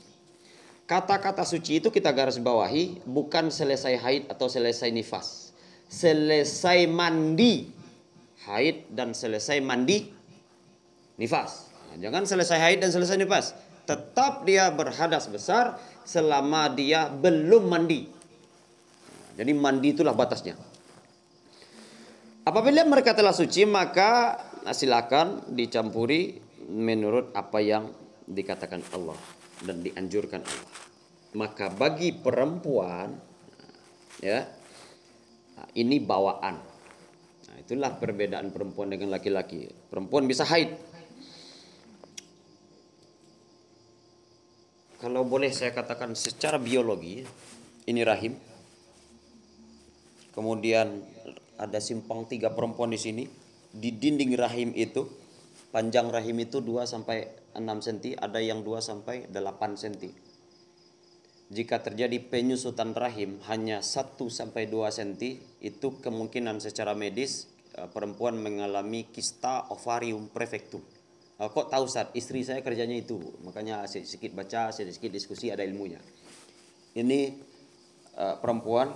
[0.89, 5.53] Kata-kata suci itu kita garis bawahi bukan selesai haid atau selesai nifas.
[5.85, 7.69] Selesai mandi
[8.49, 10.09] haid dan selesai mandi
[11.21, 11.69] nifas.
[11.93, 13.53] Jangan selesai haid dan selesai nifas.
[13.89, 18.05] Tetap dia berhadas besar selama dia belum mandi.
[18.05, 20.53] Nah, jadi mandi itulah batasnya.
[22.45, 24.37] Apabila mereka telah suci maka
[24.69, 26.37] silakan dicampuri
[26.69, 27.89] menurut apa yang
[28.29, 29.17] dikatakan Allah
[29.65, 30.71] dan dianjurkan Allah.
[31.33, 33.17] Maka bagi perempuan
[34.21, 34.45] ya
[35.73, 36.55] ini bawaan.
[37.49, 39.65] Nah, itulah perbedaan perempuan dengan laki-laki.
[39.89, 40.77] Perempuan bisa haid.
[44.99, 47.23] Kalau boleh saya katakan secara biologi
[47.87, 48.35] ini rahim.
[50.35, 50.99] Kemudian
[51.55, 53.23] ada simpang tiga perempuan di sini.
[53.71, 55.07] Di dinding rahim itu
[55.71, 60.11] panjang rahim itu 2 sampai 6 cm, ada yang 2 sampai 8 cm.
[61.49, 67.47] Jika terjadi penyusutan rahim hanya 1 sampai 2 cm, itu kemungkinan secara medis
[67.79, 70.83] eh, perempuan mengalami kista ovarium prefectum.
[71.39, 73.15] Eh, kok tahu saat istri saya kerjanya itu,
[73.47, 76.03] makanya sedikit baca, sedikit diskusi ada ilmunya.
[76.99, 77.19] Ini
[78.17, 78.91] uh, perempuan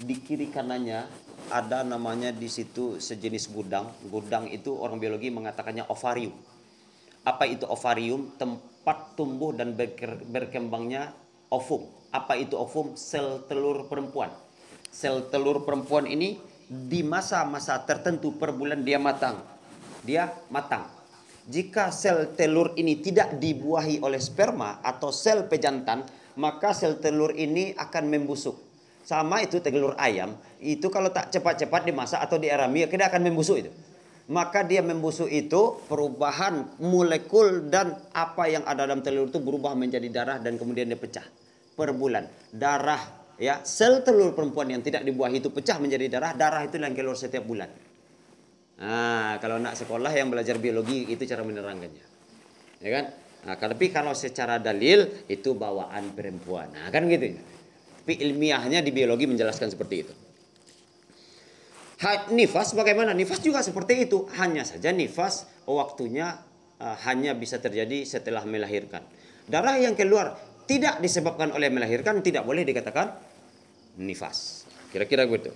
[0.00, 1.04] di kiri kanannya
[1.52, 3.92] ada namanya di situ sejenis gudang.
[4.08, 6.32] Gudang itu orang biologi mengatakannya ovarium
[7.22, 8.34] apa itu ovarium?
[8.34, 9.78] Tempat tumbuh dan
[10.30, 11.14] berkembangnya
[11.54, 11.86] ovum.
[12.10, 12.98] Apa itu ovum?
[12.98, 14.30] Sel telur perempuan.
[14.90, 19.38] Sel telur perempuan ini di masa-masa tertentu per bulan dia matang.
[20.02, 20.90] Dia matang.
[21.42, 26.06] Jika sel telur ini tidak dibuahi oleh sperma atau sel pejantan,
[26.38, 28.54] maka sel telur ini akan membusuk.
[29.02, 33.70] Sama itu telur ayam, itu kalau tak cepat-cepat dimasak atau diarami, dia akan membusuk itu
[34.30, 40.06] maka dia membusuk itu perubahan molekul dan apa yang ada dalam telur itu berubah menjadi
[40.08, 41.26] darah dan kemudian dia pecah
[41.74, 42.30] per bulan.
[42.54, 43.02] Darah
[43.40, 47.18] ya, sel telur perempuan yang tidak dibuahi itu pecah menjadi darah, darah itu yang keluar
[47.18, 47.66] setiap bulan.
[48.80, 52.06] Nah, kalau nak sekolah yang belajar biologi itu cara menerangkannya.
[52.82, 53.04] Ya kan?
[53.42, 56.70] Nah, tapi kalau secara dalil itu bawaan perempuan.
[56.70, 57.36] Nah, kan gitu.
[58.02, 60.14] Tapi ilmiahnya di biologi menjelaskan seperti itu.
[62.34, 63.14] Nifas bagaimana?
[63.14, 64.26] Nifas juga seperti itu.
[64.34, 66.34] Hanya saja nifas waktunya
[66.82, 69.06] uh, hanya bisa terjadi setelah melahirkan.
[69.46, 70.34] Darah yang keluar
[70.66, 73.14] tidak disebabkan oleh melahirkan tidak boleh dikatakan
[74.02, 74.66] nifas.
[74.90, 75.54] Kira-kira gitu.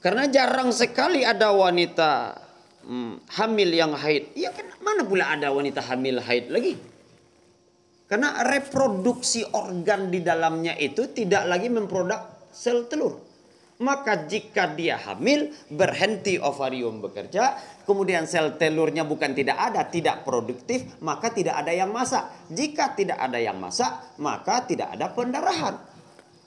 [0.00, 2.36] Karena jarang sekali ada wanita
[2.86, 4.32] hmm, hamil yang haid.
[4.38, 6.74] Ya kan mana pula ada wanita hamil haid lagi?
[8.06, 13.26] Karena reproduksi organ di dalamnya itu tidak lagi memproduk sel telur.
[13.76, 20.96] Maka jika dia hamil, berhenti ovarium bekerja, kemudian sel telurnya bukan tidak ada, tidak produktif,
[21.04, 22.24] maka tidak ada yang masak.
[22.48, 25.76] Jika tidak ada yang masak, maka tidak ada pendarahan.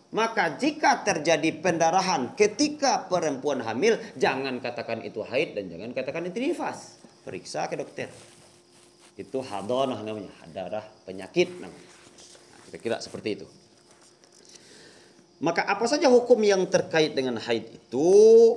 [0.09, 6.49] Maka jika terjadi pendarahan ketika perempuan hamil, jangan katakan itu haid dan jangan katakan itu
[6.49, 6.97] nifas.
[7.21, 8.09] Periksa ke dokter.
[9.13, 11.77] Itu hadonah namanya, darah penyakit namanya.
[11.77, 13.47] Nah, kira-kira seperti itu.
[15.39, 18.09] Maka apa saja hukum yang terkait dengan haid itu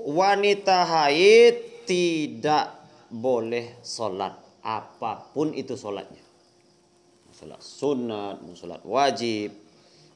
[0.08, 2.74] wanita haid tidak
[3.12, 4.34] boleh sholat
[4.64, 6.24] apa pun itu sholatnya.
[7.36, 9.52] Sholat sunat, sholat wajib,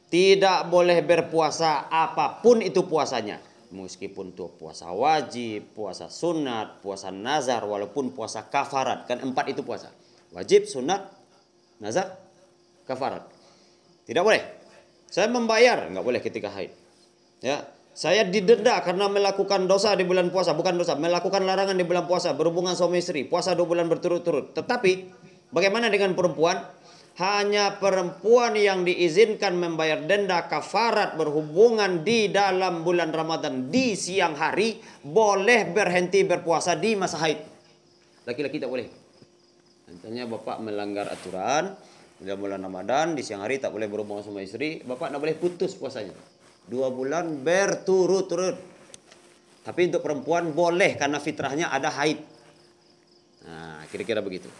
[0.07, 3.43] Tidak boleh berpuasa apa pun itu puasanya.
[3.75, 9.11] Meskipun itu puasa wajib, puasa sunat, puasa nazar, walaupun puasa kafarat.
[9.11, 9.91] Kan empat itu puasa.
[10.31, 11.11] Wajib, sunat,
[11.83, 12.15] nazar,
[12.87, 13.27] kafarat.
[14.07, 14.43] Tidak boleh.
[15.11, 16.71] Saya membayar, nggak boleh ketika haid.
[17.43, 17.67] Ya,
[17.97, 22.37] saya didenda karena melakukan dosa di bulan puasa, bukan dosa, melakukan larangan di bulan puasa,
[22.37, 24.53] berhubungan suami istri, puasa dua bulan berturut-turut.
[24.53, 25.11] Tetapi
[25.49, 26.61] bagaimana dengan perempuan?
[27.17, 34.77] Hanya perempuan yang diizinkan membayar denda kafarat berhubungan di dalam bulan Ramadan di siang hari
[35.01, 37.41] boleh berhenti berpuasa di masa haid.
[38.29, 38.87] Laki-laki tak boleh.
[39.89, 41.73] Nantinya bapak melanggar aturan
[42.21, 45.73] dalam bulan Ramadan di siang hari tak boleh berhubungan sama istri, bapak tak boleh putus
[45.73, 46.13] puasanya.
[46.69, 48.77] Dua bulan berturut-turut.
[49.65, 52.19] Tapi untuk perempuan boleh karena fitrahnya ada haid.
[53.47, 54.51] Nah, kira-kira begitu.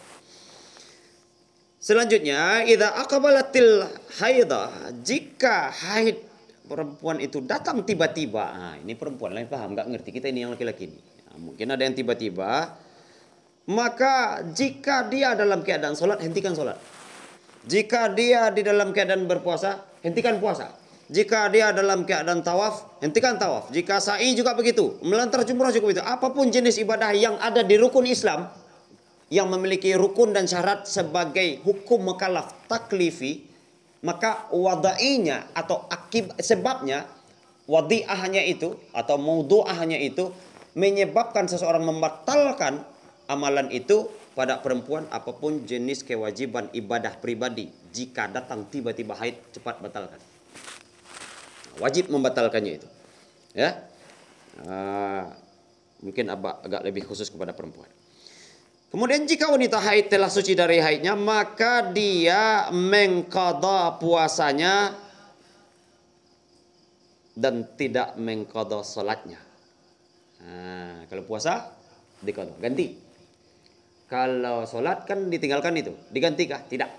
[1.87, 3.79] Selanjutnya, idza aqbalatil
[4.19, 6.19] haidah, jika haid
[6.67, 8.43] perempuan itu datang tiba-tiba.
[8.43, 10.99] Nah, ini perempuan lain paham, nggak ngerti kita ini yang laki-laki ini.
[10.99, 12.75] Nah, mungkin ada yang tiba-tiba.
[13.71, 16.75] Maka jika dia dalam keadaan sholat, hentikan sholat.
[17.63, 20.75] Jika dia di dalam keadaan berpuasa, hentikan puasa.
[21.07, 23.71] Jika dia dalam keadaan tawaf, hentikan tawaf.
[23.71, 24.99] Jika sa'i juga begitu.
[25.07, 26.03] Melantar jumrah juga begitu.
[26.03, 28.51] Apa pun jenis ibadah yang ada di rukun Islam,
[29.27, 33.43] yang memiliki rukun dan syarat sebagai hukum mukallaf taklifi
[34.05, 37.03] maka wadainya atau akib sebabnya
[37.67, 40.31] wadi'ahnya itu atau maudu'ahnya itu
[40.77, 42.85] menyebabkan seseorang membatalkan
[43.27, 47.73] amalan itu pada perempuan apa pun jenis kewajiban ibadah pribadi.
[47.89, 50.21] Jika datang tiba-tiba haid cepat batalkan.
[51.81, 52.87] Wajib membatalkannya itu.
[53.57, 53.81] Ya?
[54.61, 55.25] Uh,
[56.05, 57.89] mungkin agak lebih khusus kepada perempuan
[58.87, 64.95] Kemudian jika wanita haid telah suci dari haidnya, maka dia mengqadha puasanya
[67.35, 69.43] dan tidak mengqadha salatnya.
[70.39, 71.75] Nah, kalau puasa
[72.23, 72.95] diqadha, ganti.
[74.07, 76.63] Kalau salat kan ditinggalkan itu, digantikah?
[76.71, 76.91] Tidak.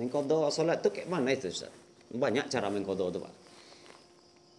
[0.00, 1.68] Mengqadha salat itu kayak mana itu, Ustaz?
[2.08, 3.34] Banyak cara mengqadha itu, Pak.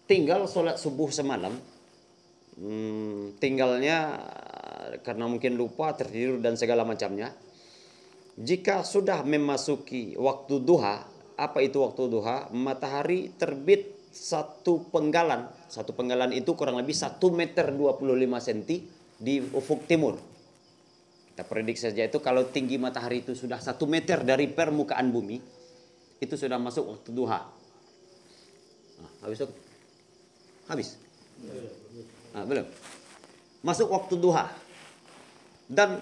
[0.06, 1.58] Tinggal salat subuh semalam,
[2.62, 4.22] hmm, tinggalnya
[5.02, 7.34] karena mungkin lupa, tertidur dan segala macamnya.
[8.36, 12.52] Jika sudah memasuki waktu duha, apa itu waktu duha?
[12.52, 15.52] Matahari terbit satu penggalan.
[15.68, 18.60] Satu penggalan itu kurang lebih 1 meter 25 cm
[19.20, 20.20] di ufuk timur.
[21.32, 25.36] Kita prediksi saja itu kalau tinggi matahari itu sudah satu meter dari permukaan bumi,
[26.24, 27.40] itu sudah masuk waktu duha.
[28.96, 29.48] Nah, habis itu?
[30.72, 30.96] Habis?
[32.32, 32.68] Nah, belum?
[33.68, 34.48] Masuk waktu duha.
[35.66, 35.98] Dan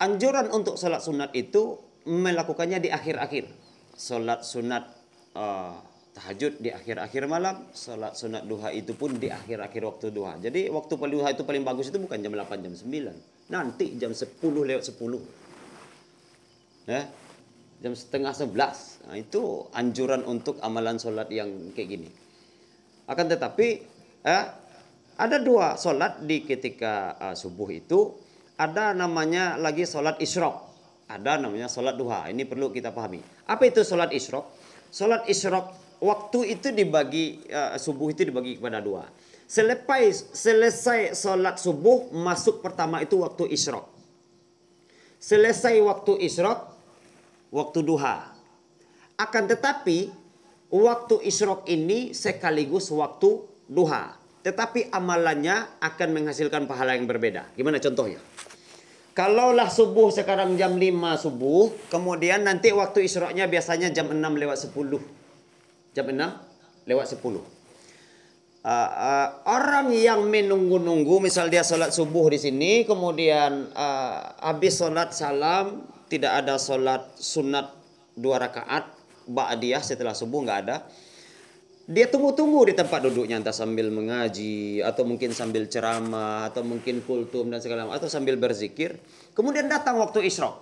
[0.00, 1.76] anjuran untuk sholat sunat itu
[2.08, 3.44] melakukannya di akhir-akhir.
[3.96, 4.84] Sholat sunat
[5.36, 5.76] uh,
[6.16, 10.36] tahajud di akhir-akhir malam, sholat sunat duha itu pun di akhir-akhir waktu duha.
[10.40, 13.52] Jadi waktu duha itu paling bagus itu bukan jam 8, jam 9.
[13.52, 15.20] Nanti jam 10 lewat 10.
[16.88, 17.06] Ya,
[17.80, 18.52] jam setengah 11.
[19.08, 22.08] Nah, itu anjuran untuk amalan sholat yang kayak gini.
[23.08, 23.68] Akan tetapi,
[24.26, 24.44] eh,
[25.20, 28.16] ada dua sholat di ketika uh, subuh itu
[28.60, 30.68] ada namanya lagi sholat isyrok.
[31.08, 32.28] Ada namanya sholat duha.
[32.28, 33.24] Ini perlu kita pahami.
[33.48, 34.44] Apa itu sholat isyrok?
[34.92, 39.08] Sholat isyrok waktu itu dibagi uh, subuh itu dibagi kepada dua.
[39.48, 43.88] Selepas selesai sholat subuh masuk pertama itu waktu isyrok.
[45.16, 46.60] Selesai waktu isyrok
[47.48, 48.28] waktu duha.
[49.16, 50.12] Akan tetapi
[50.68, 54.19] waktu isyrok ini sekaligus waktu duha.
[54.40, 57.52] Tetapi amalannya akan menghasilkan pahala yang berbeda.
[57.52, 58.20] Gimana contohnya?
[59.12, 65.92] Kalaulah subuh sekarang jam 5 subuh, kemudian nanti waktu isroknya biasanya jam 6 lewat 10.
[65.92, 67.20] Jam 6 lewat 10.
[67.20, 67.40] Uh,
[68.64, 75.84] uh, orang yang menunggu-nunggu, misal dia sholat subuh di sini, kemudian uh, habis sholat salam,
[76.08, 77.72] tidak ada sholat sunat
[78.16, 78.88] dua rakaat,
[79.28, 80.76] ba'diyah setelah subuh nggak ada
[81.90, 87.50] dia tunggu-tunggu di tempat duduknya entah sambil mengaji atau mungkin sambil ceramah atau mungkin kultum
[87.50, 88.94] dan segala macam atau sambil berzikir.
[89.34, 90.54] Kemudian datang waktu isyraq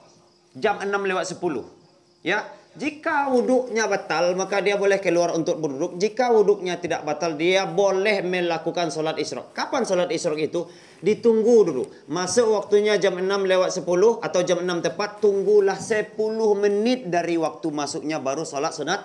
[0.57, 2.25] jam 6 lewat 10.
[2.25, 2.49] Ya,
[2.81, 6.01] jika wuduknya batal maka dia boleh keluar untuk berduduk.
[6.01, 9.53] Jika wuduknya tidak batal dia boleh melakukan sholat isyraq.
[9.53, 10.65] Kapan sholat isyraq itu?
[11.05, 11.85] Ditunggu dulu.
[12.09, 13.85] Masuk waktunya jam 6 lewat 10
[14.25, 15.21] atau jam 6 tepat.
[15.21, 16.17] Tunggulah 10
[16.57, 19.05] menit dari waktu masuknya baru sholat sunat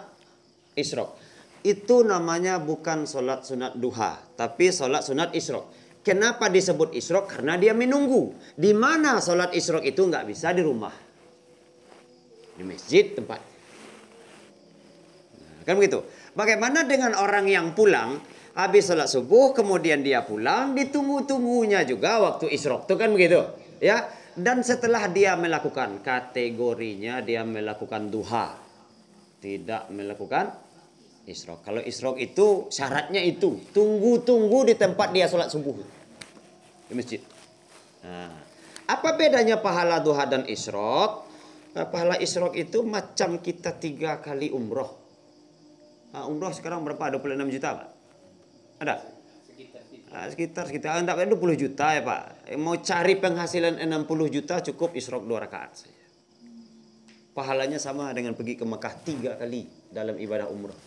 [0.79, 1.22] isyraq
[1.63, 5.71] itu namanya bukan sholat sunat duha, tapi sholat sunat isrok.
[6.03, 7.31] Kenapa disebut isrok?
[7.31, 8.35] Karena dia menunggu.
[8.59, 10.91] Di mana sholat isrok itu nggak bisa di rumah,
[12.59, 13.39] di masjid tempat.
[15.63, 16.03] Kan begitu.
[16.35, 18.19] Bagaimana dengan orang yang pulang
[18.53, 23.41] habis sholat subuh kemudian dia pulang ditunggu-tunggunya juga waktu isyrok itu kan begitu
[23.81, 24.05] ya
[24.37, 28.53] dan setelah dia melakukan kategorinya dia melakukan duha
[29.41, 30.53] tidak melakukan
[31.23, 35.75] isyrok kalau isyrok itu syaratnya itu tunggu-tunggu di tempat dia sholat subuh
[36.87, 37.21] di masjid
[38.03, 38.35] nah,
[38.87, 41.23] apa bedanya pahala duha dan isyrok
[41.75, 45.03] nah, pahala isyrok itu macam kita tiga kali umroh
[46.13, 47.17] Nah, umroh sekarang berapa?
[47.17, 47.89] 26 juta, Pak?
[48.85, 48.95] Ada?
[50.13, 52.53] Nah, sekitar sekitar enggak 20 juta ya, Pak.
[52.61, 56.05] Mau cari penghasilan 60 juta cukup isrok dua rakaat saja.
[57.33, 60.77] Pahalanya sama dengan pergi ke Mekah tiga kali dalam ibadah umroh.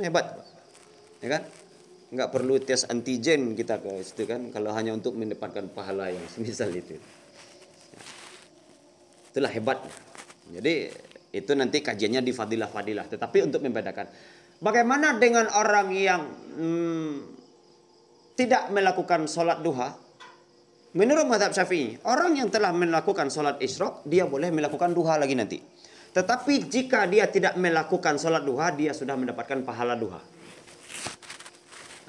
[0.00, 0.26] Hebat.
[1.20, 1.42] Ya kan?
[2.12, 6.68] Enggak perlu tes antigen kita ke situ kan kalau hanya untuk mendapatkan pahala yang semisal
[6.72, 7.00] itu.
[9.32, 9.92] Itulah hebatnya.
[10.52, 10.92] Jadi
[11.32, 13.08] itu nanti kajiannya di fadilah-fadilah.
[13.08, 14.06] Tetapi untuk membedakan.
[14.60, 16.22] Bagaimana dengan orang yang
[16.60, 17.14] hmm,
[18.36, 19.96] tidak melakukan sholat duha?
[20.92, 25.56] Menurut madhab syafi'i, orang yang telah melakukan sholat isyrok, dia boleh melakukan duha lagi nanti.
[26.12, 30.20] Tetapi jika dia tidak melakukan sholat duha, dia sudah mendapatkan pahala duha.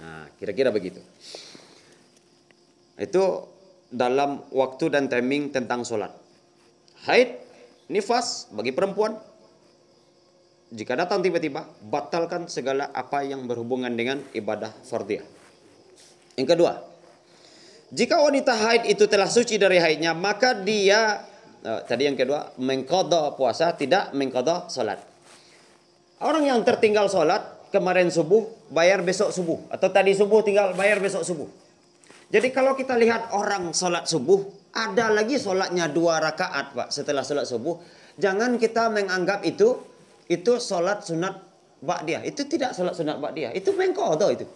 [0.03, 0.99] Nah, kira-kira begitu.
[2.99, 3.47] Itu
[3.87, 6.11] dalam waktu dan timing tentang sholat.
[7.07, 7.39] Haid
[7.87, 9.15] nifas bagi perempuan
[10.73, 15.23] jika datang tiba-tiba batalkan segala apa yang berhubungan dengan ibadah fardiyah.
[16.33, 16.73] Yang kedua,
[17.93, 21.21] jika wanita haid itu telah suci dari haidnya maka dia
[21.65, 24.99] uh, tadi yang kedua mengkodok puasa tidak mengkodok salat.
[26.23, 31.25] Orang yang tertinggal salat kemarin subuh bayar besok subuh atau tadi subuh tinggal bayar besok
[31.25, 31.49] subuh.
[32.29, 37.45] Jadi kalau kita lihat orang salat subuh ada lagi sholatnya dua rakaat pak setelah sholat
[37.45, 37.77] subuh.
[38.17, 39.77] Jangan kita menganggap itu
[40.25, 41.37] itu sholat sunat
[42.09, 42.25] dia.
[42.25, 43.53] Itu tidak sholat sunat dia.
[43.53, 44.49] Itu mengkodo itu.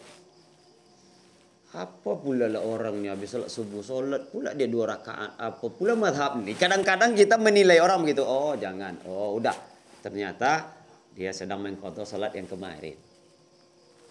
[1.76, 5.36] Apa pula lah orangnya habis sholat subuh sholat pula dia dua rakaat.
[5.36, 6.56] Apa pula madhab ini?
[6.56, 8.24] Kadang-kadang kita menilai orang begitu.
[8.24, 8.96] Oh jangan.
[9.04, 9.56] Oh udah.
[10.00, 10.72] Ternyata
[11.12, 12.96] dia sedang mengkodo sholat yang kemarin.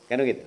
[0.04, 0.44] Kan begitu.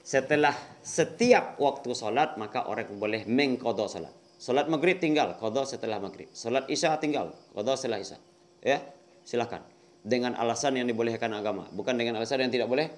[0.00, 4.20] Setelah setiap waktu sholat maka orang boleh mengkodo sholat.
[4.40, 6.32] Salat maghrib tinggal, qadha setelah maghrib.
[6.32, 8.16] Salat isya tinggal, qadha setelah isya.
[8.64, 8.80] Ya,
[9.20, 9.60] silakan.
[10.00, 12.88] Dengan alasan yang dibolehkan agama, bukan dengan alasan yang tidak boleh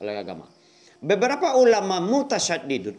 [0.00, 0.48] oleh agama.
[1.00, 2.96] Beberapa ulama mutasyaddidun,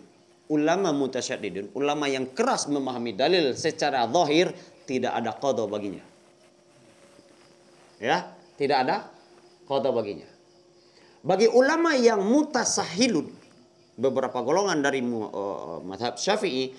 [0.54, 4.54] ulama mutasyaddidun, ulama yang keras memahami dalil secara zahir
[4.86, 6.04] tidak ada qadha baginya.
[7.98, 8.96] Ya, tidak ada
[9.66, 10.30] qadha baginya.
[11.26, 13.34] Bagi ulama yang mutasahilun,
[13.98, 16.72] beberapa golongan dari uh, madhab syafi'i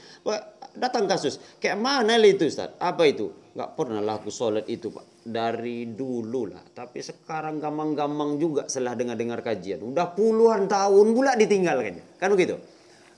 [0.78, 1.42] datang kasus.
[1.58, 2.78] Kayak mana itu Ustaz?
[2.78, 3.34] Apa itu?
[3.58, 5.26] Nggak pernah lah aku sholat itu Pak.
[5.26, 6.62] Dari dulu lah.
[6.62, 9.82] Tapi sekarang gampang-gampang juga setelah dengar-dengar kajian.
[9.82, 12.56] Udah puluhan tahun pula ditinggalkannya kan begitu?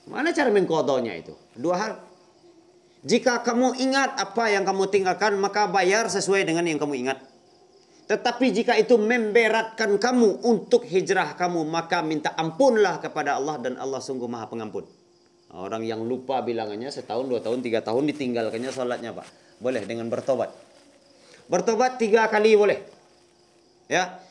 [0.09, 1.37] Mana cara mengkodonya itu?
[1.53, 1.93] Dua hal.
[3.05, 7.30] Jika kamu ingat apa yang kamu tinggalkan maka bayar sesuai dengan yang kamu ingat
[8.09, 14.03] tetapi jika itu memberatkan kamu untuk hijrah kamu, maka minta ampunlah kepada Allah dan Allah
[14.03, 14.83] sungguh maha pengampun.
[15.51, 19.27] Orang yang lupa bilangannya setahun, dua tahun, tiga tahun ditinggalkannya sholatnya Pak.
[19.59, 20.51] Boleh dengan bertobat.
[21.51, 22.79] Bertobat tiga kali boleh.
[23.91, 24.23] Ya,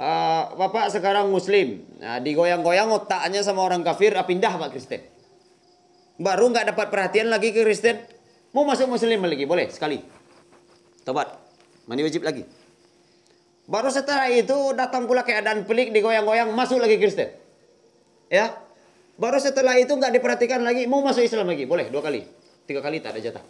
[0.00, 1.84] uh, Bapak sekarang Muslim.
[2.00, 5.04] Nah, digoyang-goyang otaknya sama orang kafir, ah, pindah Pak Kristen.
[6.16, 8.00] Baru nggak dapat perhatian lagi ke Kristen.
[8.56, 10.00] Mau masuk Muslim lagi, boleh sekali.
[11.04, 11.28] Tobat.
[11.84, 12.48] Mandi wajib lagi.
[13.66, 17.34] Baru setelah itu datang pula keadaan pelik digoyang-goyang masuk lagi Kristen.
[18.30, 18.54] Ya.
[19.18, 21.66] Baru setelah itu nggak diperhatikan lagi mau masuk Islam lagi.
[21.66, 22.22] Boleh dua kali.
[22.66, 23.44] Tiga kali tak ada jatah.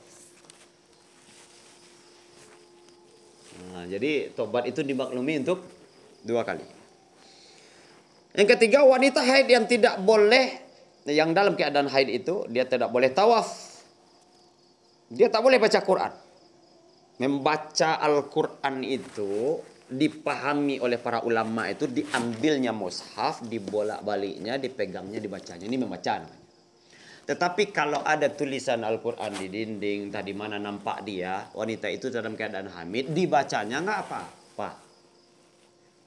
[3.77, 5.61] Nah, jadi tobat itu dimaklumi untuk
[6.25, 6.65] dua kali.
[8.37, 10.65] Yang ketiga wanita haid yang tidak boleh
[11.09, 13.49] yang dalam keadaan haid itu dia tidak boleh tawaf.
[15.13, 16.13] Dia tak boleh baca Quran.
[17.17, 25.67] Membaca Al-Quran itu dipahami oleh para ulama itu diambilnya mushaf, dibolak-baliknya, dipegangnya, dibacanya.
[25.67, 26.27] Ini membaca.
[27.27, 32.71] Tetapi kalau ada tulisan Al-Quran di dinding, tadi mana nampak dia, wanita itu dalam keadaan
[32.71, 34.71] hamid, dibacanya nggak apa-apa.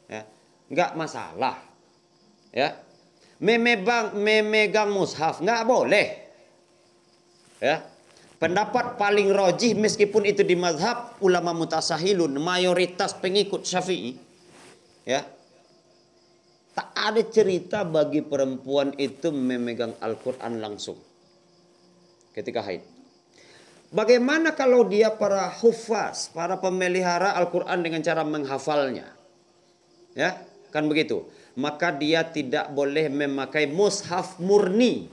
[0.07, 0.21] Ya,
[0.71, 1.59] nggak masalah.
[2.55, 2.80] Ya,
[3.43, 6.07] memegang, memegang mushaf nggak boleh.
[7.59, 7.84] Ya,
[8.39, 14.15] Pendapat paling rojih meskipun itu di mazhab ulama mutasahilun, mayoritas pengikut syafi'i.
[15.03, 15.27] Ya.
[16.71, 20.95] Tak ada cerita bagi perempuan itu memegang Al-Quran langsung.
[22.31, 22.79] Ketika haid.
[23.91, 29.11] Bagaimana kalau dia para hufaz, para pemelihara Al-Quran dengan cara menghafalnya?
[30.15, 30.39] Ya,
[30.71, 31.27] kan begitu.
[31.59, 35.11] Maka dia tidak boleh memakai mushaf murni.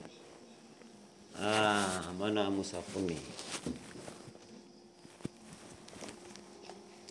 [1.37, 3.17] Ah, mana mushaf murni?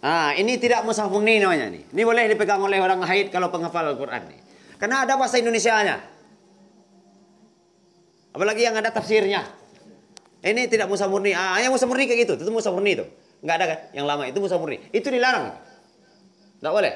[0.01, 1.85] Ah, ini tidak mushaf murni namanya nih.
[1.93, 4.39] Ini boleh dipegang oleh orang haid kalau penghafal Al-Quran nih.
[4.81, 6.01] Karena ada bahasa Indonesianya.
[8.33, 9.45] Apalagi yang ada tafsirnya.
[10.45, 11.33] Ini tidak musa murni.
[11.33, 12.33] Ah, yang musa murni kayak gitu.
[12.37, 13.05] Itu musa murni itu.
[13.45, 13.79] Enggak ada kan?
[13.93, 14.77] Yang lama itu musa murni.
[14.89, 15.53] Itu dilarang.
[16.61, 16.93] Enggak boleh.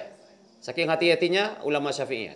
[0.60, 2.36] Saking hati-hatinya ulama Syafi'i.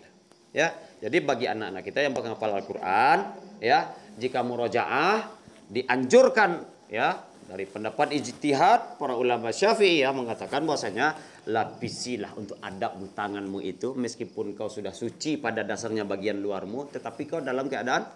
[0.53, 0.71] Ya.
[1.03, 5.29] Jadi bagi anak-anak kita yang menghafal Al-Qur'an, ya, jika murojaah
[5.69, 11.13] dianjurkan ya dari pendapat ijtihad para ulama Syafi'i ya mengatakan bahwasanya
[11.51, 17.43] lapisilah untuk adab tanganmu itu meskipun kau sudah suci pada dasarnya bagian luarmu tetapi kau
[17.43, 18.07] dalam keadaan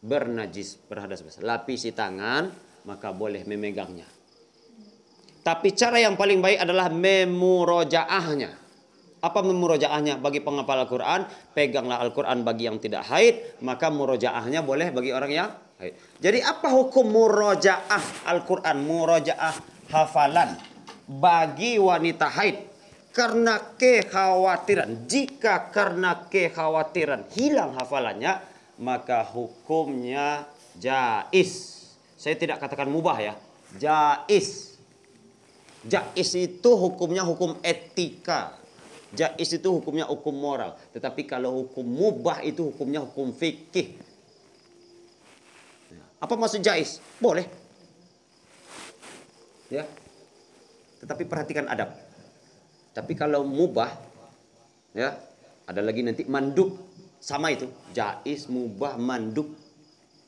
[0.00, 1.44] bernajis berhadas besar.
[1.44, 2.48] Lapisi tangan
[2.88, 4.08] maka boleh memegangnya.
[5.40, 8.69] Tapi cara yang paling baik adalah memurojaahnya.
[9.20, 11.28] Apa memurojaahnya bagi penghafal Al-Quran?
[11.52, 15.92] Peganglah Al-Quran bagi yang tidak haid, maka murojaahnya boleh bagi orang yang haid.
[16.24, 18.76] Jadi apa hukum murojaah Al-Quran?
[18.80, 19.54] Murojaah
[19.92, 20.56] hafalan
[21.04, 22.56] bagi wanita haid.
[23.10, 28.38] Karena kekhawatiran, jika karena kekhawatiran hilang hafalannya,
[28.78, 30.46] maka hukumnya
[30.78, 31.82] jais.
[32.14, 33.34] Saya tidak katakan mubah ya,
[33.76, 34.78] jais.
[35.82, 38.59] Jais itu hukumnya hukum etika.
[39.10, 40.78] Jais itu hukumnya hukum moral.
[40.94, 43.98] Tetapi kalau hukum mubah itu hukumnya hukum fikih.
[46.20, 47.02] Apa maksud jais?
[47.18, 47.48] Boleh.
[49.72, 49.88] Ya.
[51.00, 51.96] Tetapi perhatikan adab.
[52.92, 53.88] Tapi kalau mubah
[54.92, 55.16] ya,
[55.64, 56.76] ada lagi nanti mandub
[57.20, 59.54] sama itu, jais, mubah, mandub,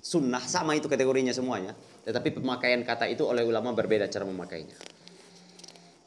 [0.01, 1.75] sunnah, sama itu kategorinya semuanya.
[2.03, 4.75] Tetapi pemakaian kata itu oleh ulama berbeda cara memakainya.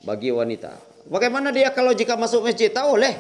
[0.05, 0.95] Bagi wanita.
[1.06, 2.74] Bagaimana dia kalau jika masuk masjid?
[2.74, 3.14] Tak boleh.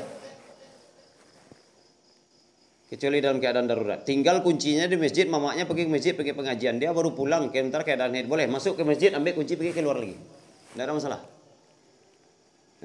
[2.85, 4.01] Kecuali dalam keadaan darurat.
[4.05, 6.77] Tinggal kuncinya di masjid, mamanya pergi ke masjid, pergi pengajian.
[6.77, 8.29] Dia baru pulang, ntar keadaan haid.
[8.29, 10.17] Boleh masuk ke masjid, ambil kunci, pergi keluar lagi.
[10.17, 11.21] Tidak ada masalah.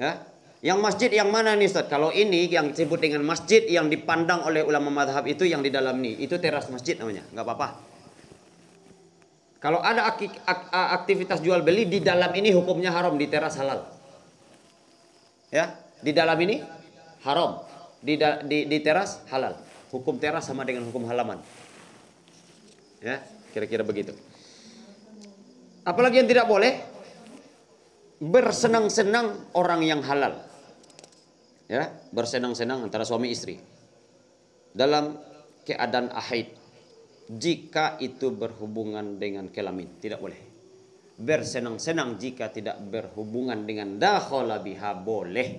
[0.01, 0.25] Ya,
[0.65, 1.85] yang masjid yang mana nih Ustaz?
[1.89, 5.97] Kalau ini yang disebut dengan masjid yang dipandang oleh ulama madhab itu yang di dalam
[6.01, 6.17] nih.
[6.21, 7.25] Itu teras masjid namanya.
[7.33, 7.67] Nggak apa-apa.
[9.61, 10.09] Kalau ada
[10.97, 13.85] aktivitas jual beli di dalam ini hukumnya haram di teras halal.
[15.51, 16.63] Ya, di dalam ini
[17.27, 17.67] haram.
[18.01, 18.17] Di,
[18.49, 19.59] di, di teras halal.
[19.93, 21.37] Hukum teras sama dengan hukum halaman.
[23.03, 23.21] Ya,
[23.53, 24.15] kira-kira begitu.
[25.85, 26.81] Apalagi yang tidak boleh
[28.21, 30.37] bersenang-senang orang yang halal
[31.65, 33.57] ya bersenang-senang antara suami istri
[34.75, 35.17] dalam
[35.63, 36.53] keadaan ahid
[37.31, 40.50] jika itu berhubungan dengan kelamin tidak boleh
[41.21, 45.49] bersenang-senang jika tidak berhubungan dengan dakhala biha boleh.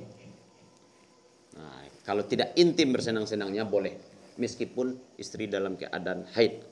[1.54, 3.94] Nah, kalau tidak intim bersenang-senangnya boleh.
[4.32, 6.64] Meskipun istri dalam keadaan haid.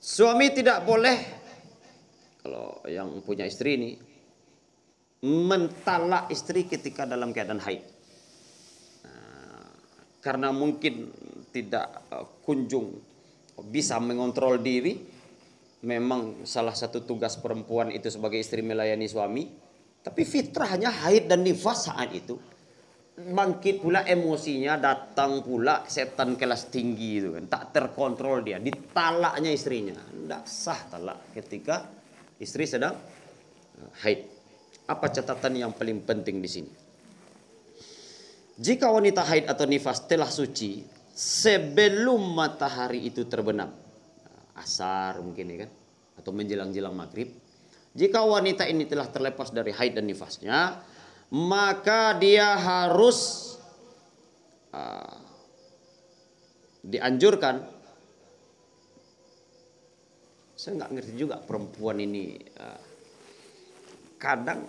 [0.00, 1.16] Suami tidak boleh
[2.44, 3.90] kalau yang punya istri ini
[5.24, 7.80] mentalak istri ketika dalam keadaan haid.
[9.08, 9.72] Nah,
[10.20, 11.08] karena mungkin
[11.48, 13.00] tidak uh, kunjung
[13.72, 15.00] bisa mengontrol diri,
[15.84, 19.44] memang salah satu tugas perempuan itu sebagai istri melayani suami,
[20.04, 22.36] tapi fitrahnya haid dan nifas saat itu.
[23.14, 29.94] Bangkit pula emosinya datang pula setan kelas tinggi itu kan tak terkontrol dia ditalaknya istrinya.
[29.94, 31.86] Tidak sah talak ketika
[32.42, 32.98] istri sedang
[33.78, 34.26] uh, haid.
[34.90, 36.72] Apa catatan yang paling penting di sini?
[38.58, 40.82] Jika wanita haid atau nifas telah suci
[41.14, 43.70] sebelum matahari itu terbenam,
[44.54, 45.70] asar mungkin ya kan,
[46.18, 47.30] atau menjelang-jelang maghrib,
[47.94, 50.82] jika wanita ini telah terlepas dari haid dan nifasnya,
[51.30, 53.54] maka dia harus
[54.74, 55.14] uh,
[56.82, 57.62] dianjurkan.
[60.58, 62.34] Saya nggak ngerti juga perempuan ini.
[62.58, 62.82] Uh,
[64.18, 64.66] kadang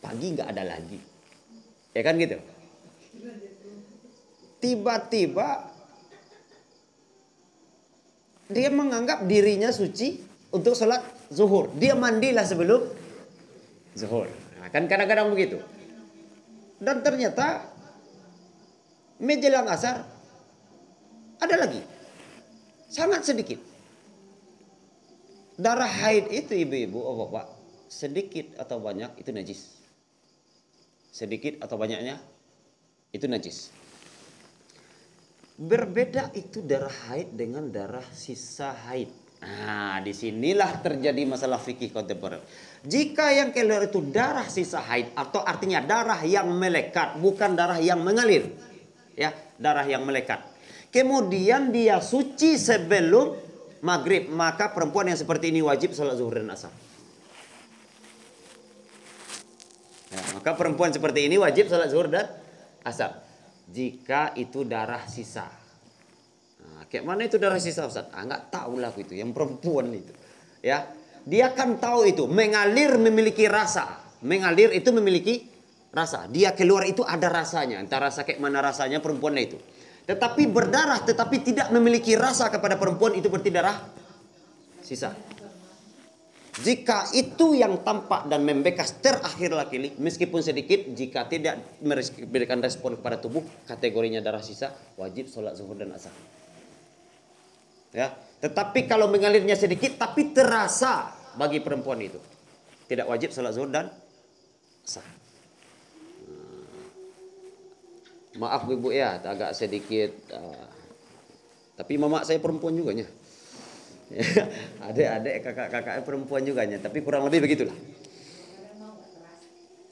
[0.00, 1.00] pagi nggak ada lagi.
[1.92, 2.40] Ya kan gitu.
[4.64, 5.67] Tiba-tiba
[8.48, 11.68] dia menganggap dirinya suci untuk sholat zuhur.
[11.76, 12.80] Dia mandilah sebelum
[13.92, 14.28] zuhur.
[14.58, 15.60] Nah, kan kadang-kadang begitu.
[16.80, 17.68] Dan ternyata
[19.20, 20.06] menjelang asar
[21.38, 21.82] ada lagi.
[22.88, 23.60] Sangat sedikit.
[25.58, 27.50] Darah haid itu ibu-ibu, oh bapak,
[27.90, 29.60] sedikit atau banyak itu najis.
[31.10, 32.22] Sedikit atau banyaknya
[33.10, 33.74] itu najis.
[35.58, 39.10] Berbeda itu darah haid dengan darah sisa haid.
[39.42, 42.38] Nah, di sinilah terjadi masalah fikih kontemporer.
[42.86, 47.98] Jika yang keluar itu darah sisa haid atau artinya darah yang melekat, bukan darah yang
[48.06, 48.54] mengalir.
[49.18, 50.46] Ya, darah yang melekat.
[50.94, 53.34] Kemudian dia suci sebelum
[53.82, 56.70] maghrib, maka perempuan yang seperti ini wajib sholat zuhur dan asar.
[60.14, 62.30] Ya, maka perempuan seperti ini wajib sholat zuhur dan
[62.86, 63.27] asar.
[63.68, 65.44] Jika itu darah sisa.
[66.88, 68.08] Kayak mana itu darah sisa Ustaz?
[68.16, 70.12] Ah, enggak tahu lah itu, yang perempuan itu.
[70.64, 70.88] Ya.
[71.28, 74.00] Dia kan tahu itu, mengalir memiliki rasa.
[74.24, 75.44] Mengalir itu memiliki
[75.92, 76.24] rasa.
[76.32, 77.84] Dia keluar itu ada rasanya.
[77.84, 79.60] Entah rasa kayak mana rasanya perempuan itu.
[80.08, 83.76] Tetapi berdarah tetapi tidak memiliki rasa kepada perempuan itu berarti darah
[84.80, 85.12] sisa.
[86.58, 93.22] Jika itu yang tampak dan membekas terakhir laki meskipun sedikit, jika tidak memberikan respon kepada
[93.22, 96.10] tubuh, kategorinya darah sisa, wajib sholat zuhur dan asar.
[97.94, 102.18] Ya, tetapi kalau mengalirnya sedikit tapi terasa bagi perempuan itu.
[102.88, 103.92] Tidak wajib salat zuhur dan
[104.82, 105.04] sah.
[106.24, 106.64] Hmm.
[108.40, 110.68] Maaf ibu ya, agak sedikit uh,
[111.78, 113.06] tapi mama saya perempuan juga nya.
[114.88, 117.76] Adik-adik kakak-kakak perempuan juga nya, tapi kurang lebih begitulah.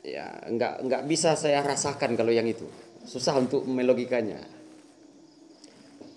[0.06, 2.64] Ya, enggak enggak bisa saya rasakan kalau yang itu.
[3.04, 4.38] Susah untuk melogikanya.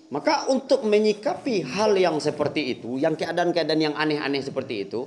[0.09, 5.05] Maka untuk menyikapi hal yang seperti itu, yang keadaan-keadaan yang aneh-aneh seperti itu,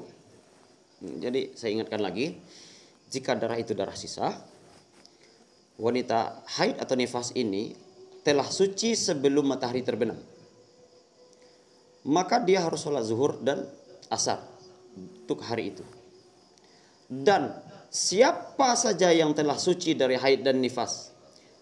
[1.02, 2.38] jadi saya ingatkan lagi,
[3.10, 4.30] jika darah itu darah sisa,
[5.74, 7.74] wanita haid atau nifas ini
[8.22, 10.14] telah suci sebelum matahari terbenam.
[12.02, 13.62] Maka dia harus sholat zuhur dan
[14.10, 14.42] asar
[14.96, 15.84] untuk hari itu.
[17.06, 17.52] Dan
[17.92, 21.12] siapa saja yang telah suci dari haid dan nifas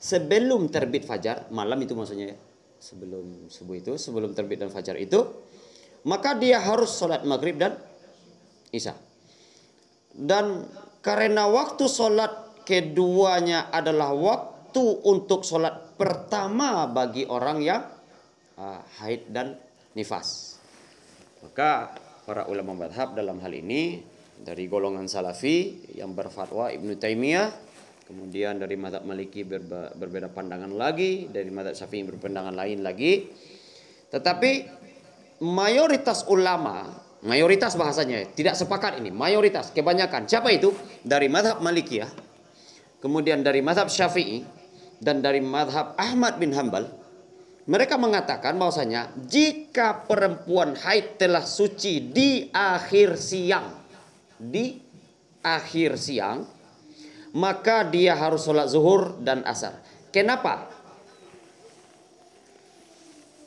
[0.00, 2.38] sebelum terbit fajar, malam itu maksudnya ya,
[2.80, 5.20] sebelum subuh itu, sebelum terbit dan fajar itu,
[6.08, 7.76] maka dia harus sholat maghrib dan
[8.72, 8.96] isya.
[10.10, 10.64] Dan
[11.04, 17.84] karena waktu sholat keduanya adalah waktu untuk sholat pertama bagi orang yang
[18.56, 19.60] uh, haid dan
[19.96, 20.58] nifas.
[21.40, 21.96] Maka
[22.28, 24.02] para ulama madhab dalam hal ini
[24.40, 27.70] dari golongan salafi yang berfatwa Ibnu Taimiyah
[28.10, 31.30] Kemudian dari madhab maliki berba, berbeda pandangan lagi.
[31.30, 33.30] Dari madhab syafi'i berpandangan lain lagi.
[34.10, 34.50] Tetapi
[35.46, 36.90] mayoritas ulama,
[37.22, 39.14] mayoritas bahasanya, tidak sepakat ini.
[39.14, 40.26] Mayoritas, kebanyakan.
[40.26, 40.74] Siapa itu?
[41.06, 42.10] Dari madhab malikiyah.
[42.98, 44.42] Kemudian dari madhab syafi'i.
[44.98, 46.90] Dan dari madhab Ahmad bin Hambal.
[47.68, 53.68] Mereka mengatakan bahwasanya jika perempuan haid telah suci di akhir siang.
[54.40, 54.80] Di
[55.44, 56.60] akhir siang
[57.36, 59.78] maka dia harus sholat zuhur dan asar.
[60.10, 60.66] Kenapa?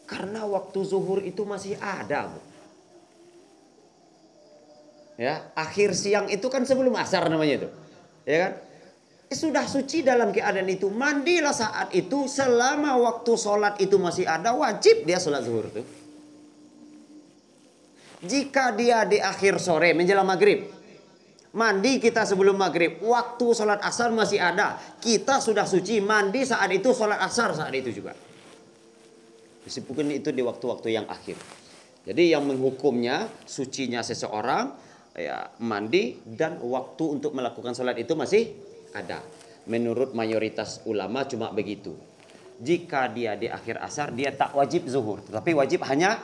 [0.08, 2.32] Karena waktu zuhur itu masih ada.
[5.20, 7.70] Ya, akhir siang itu kan sebelum asar namanya itu.
[8.24, 8.54] Ya kan?
[9.34, 15.04] Sudah suci dalam keadaan itu, mandilah saat itu selama waktu sholat itu masih ada wajib
[15.04, 15.84] dia sholat zuhur itu.
[18.24, 20.64] Jika dia di akhir sore menjelang maghrib,
[21.54, 22.98] Mandi kita sebelum maghrib.
[22.98, 24.74] Waktu sholat asar masih ada.
[24.98, 26.02] Kita sudah suci.
[26.02, 28.18] Mandi saat itu, sholat asar saat itu juga.
[29.62, 31.38] Meskipun itu di waktu-waktu yang akhir.
[32.10, 34.76] Jadi yang menghukumnya sucinya seseorang
[35.14, 38.50] ya mandi dan waktu untuk melakukan sholat itu masih
[38.94, 39.20] ada.
[39.66, 41.98] Menurut mayoritas ulama cuma begitu.
[42.62, 46.22] Jika dia di akhir asar dia tak wajib zuhur, tetapi wajib hanya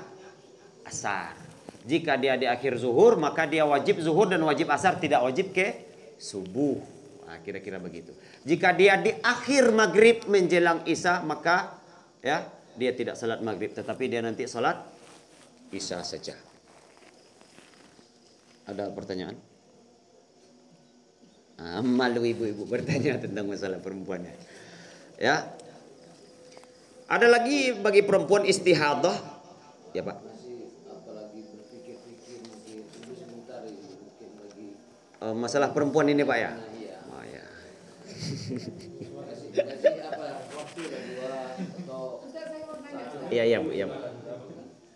[0.86, 1.36] asar.
[1.84, 5.90] Jika dia di akhir zuhur, maka dia wajib zuhur dan wajib asar, tidak wajib ke
[6.22, 6.78] subuh.
[7.26, 8.14] Nah, kira-kira begitu.
[8.46, 11.80] Jika dia di akhir maghrib menjelang isya, maka
[12.22, 12.46] ya
[12.76, 14.78] dia tidak salat maghrib, tetapi dia nanti salat
[15.74, 16.36] isya saja.
[18.70, 19.49] Ada pertanyaan?
[21.84, 24.32] Malu ibu-ibu bertanya tentang masalah perempuannya.
[25.20, 25.51] Ya.
[27.10, 29.18] Ada lagi bagi perempuan istihadah,
[29.91, 30.30] ya Pak.
[35.20, 36.51] uh, masalah perempuan ini Pak ya?
[36.80, 36.97] Iya.
[37.12, 37.43] Oh, ya.
[43.30, 43.93] Iya iya Bu, iya Bu.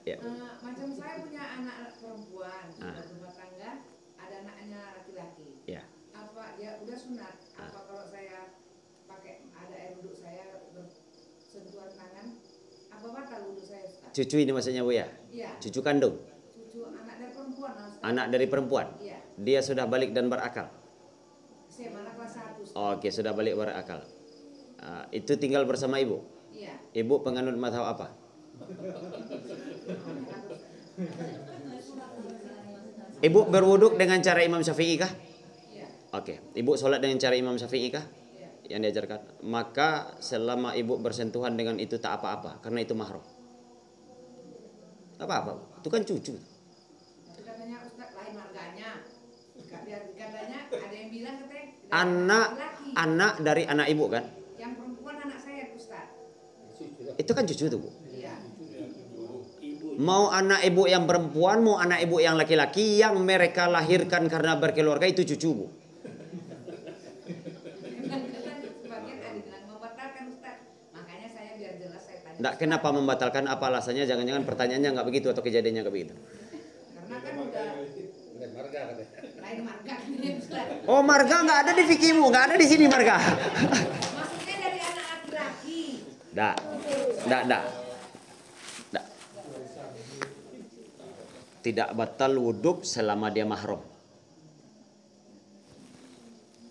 [0.09, 0.18] Ya.
[0.18, 2.97] Uh, macam saya punya anak perempuan, ah.
[2.97, 3.86] rumah tangga,
[4.18, 5.61] ada anaknya laki-laki.
[5.70, 5.86] Ya.
[6.18, 7.36] Apa dia udah sunat?
[7.61, 7.70] Ah.
[7.70, 8.57] Apa kalau saya
[9.05, 12.41] pakai ada air wudhu saya bersentuhan tangan,
[12.89, 13.86] apa batal wudhu saya?
[13.86, 14.03] Ustaz?
[14.14, 15.09] Cucu ini maksudnya Bu ya?
[15.34, 15.57] Iya.
[15.57, 16.22] Cucu kandung?
[16.53, 17.74] Cucu anak dari perempuan.
[17.74, 17.99] Ustaz.
[18.05, 18.88] Anak dari perempuan?
[19.01, 20.70] Iya dia sudah balik dan berakal.
[22.78, 24.05] Oh, Oke, sudah balik berakal.
[24.78, 26.22] Uh, itu tinggal bersama ibu.
[26.53, 26.78] Iya.
[26.93, 28.14] Ibu penganut madhab apa?
[33.24, 35.09] Ibu berwuduk dengan cara Imam Syafi'i kah?
[35.74, 35.88] Iya.
[36.14, 36.43] Oke.
[36.53, 38.05] Ibu sholat dengan cara Imam Syafi'i kah?
[38.38, 38.78] Iya.
[38.78, 39.20] Yang diajarkan.
[39.49, 42.61] Maka selama ibu bersentuhan dengan itu tak apa-apa.
[42.61, 43.24] Karena itu mahram.
[45.24, 45.52] Apa-apa.
[45.80, 46.34] Itu kan cucu.
[47.44, 48.90] Katanya Ustaz lain marganya.
[50.14, 51.64] Katanya ada yang bilang katanya
[51.94, 52.90] Anak laki-laki.
[52.98, 54.24] anak dari anak ibu kan?
[54.58, 56.08] Yang perempuan anak saya Ustaz.
[57.16, 57.90] Itu kan cucu tuh bu.
[58.12, 58.36] Iya.
[59.94, 65.06] Mau anak ibu yang perempuan, mau anak ibu yang laki-laki yang mereka lahirkan karena berkeluarga
[65.06, 65.66] itu cucu bu.
[68.84, 70.58] Sebagian ada bilang membatalkan Ustaz.
[70.92, 72.23] Makanya saya biar jelas saya tanya.
[72.40, 74.10] Nggak kenapa membatalkan apa alasannya?
[74.10, 76.16] Jangan-jangan pertanyaannya nggak begitu atau kejadiannya nggak begitu.
[76.98, 77.66] Karena kan udah
[79.44, 80.88] lain marga katanya Ustaz.
[80.88, 83.16] Oh marga nggak ada di fikihmu, nggak ada di sini marga.
[83.20, 85.82] Maksudnya dari anak laki-laki.
[86.34, 86.56] Nggak,
[87.28, 87.64] nggak, nggak.
[88.92, 89.06] Nggak.
[91.64, 93.84] Tidak batal wuduk selama dia mahram.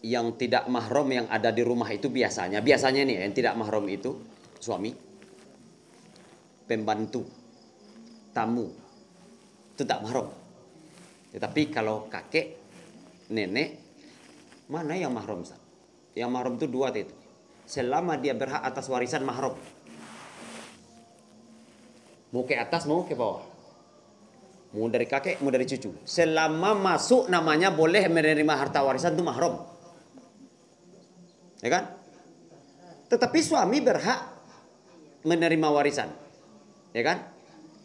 [0.02, 4.18] Yang tidak mahram yang ada di rumah itu biasanya, biasanya nih yang tidak mahram itu
[4.58, 4.90] suami,
[6.68, 7.26] pembantu,
[8.32, 8.70] tamu,
[9.72, 10.28] itu tak mahram.
[11.32, 12.60] Tetapi kalau kakek,
[13.32, 13.80] nenek,
[14.68, 15.40] mana yang mahram?
[15.40, 15.58] Ustaz?
[16.12, 17.14] Yang mahram itu dua itu.
[17.64, 19.56] Selama dia berhak atas warisan mahram.
[22.32, 23.44] Mau ke atas, mau ke bawah.
[24.72, 25.92] Mau dari kakek, mau dari cucu.
[26.04, 29.60] Selama masuk namanya boleh menerima harta warisan itu mahram.
[31.60, 31.84] Ya kan?
[33.12, 34.20] Tetapi suami berhak
[35.28, 36.21] menerima warisan.
[36.92, 37.18] Ya kan?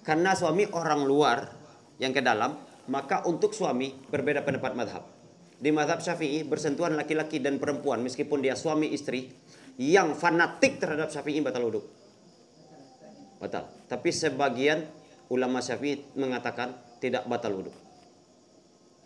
[0.04, 1.52] Karena suami orang luar
[2.00, 2.56] yang ke dalam,
[2.88, 5.04] maka untuk suami berbeda pendapat madhab.
[5.58, 9.34] Di madhab syafi'i bersentuhan laki-laki dan perempuan meskipun dia suami istri
[9.82, 11.82] yang fanatik terhadap syafi'i batal wudhu.
[13.42, 13.66] Batal.
[13.90, 14.86] Tapi sebagian
[15.34, 17.74] ulama syafi'i mengatakan tidak batal wudhu.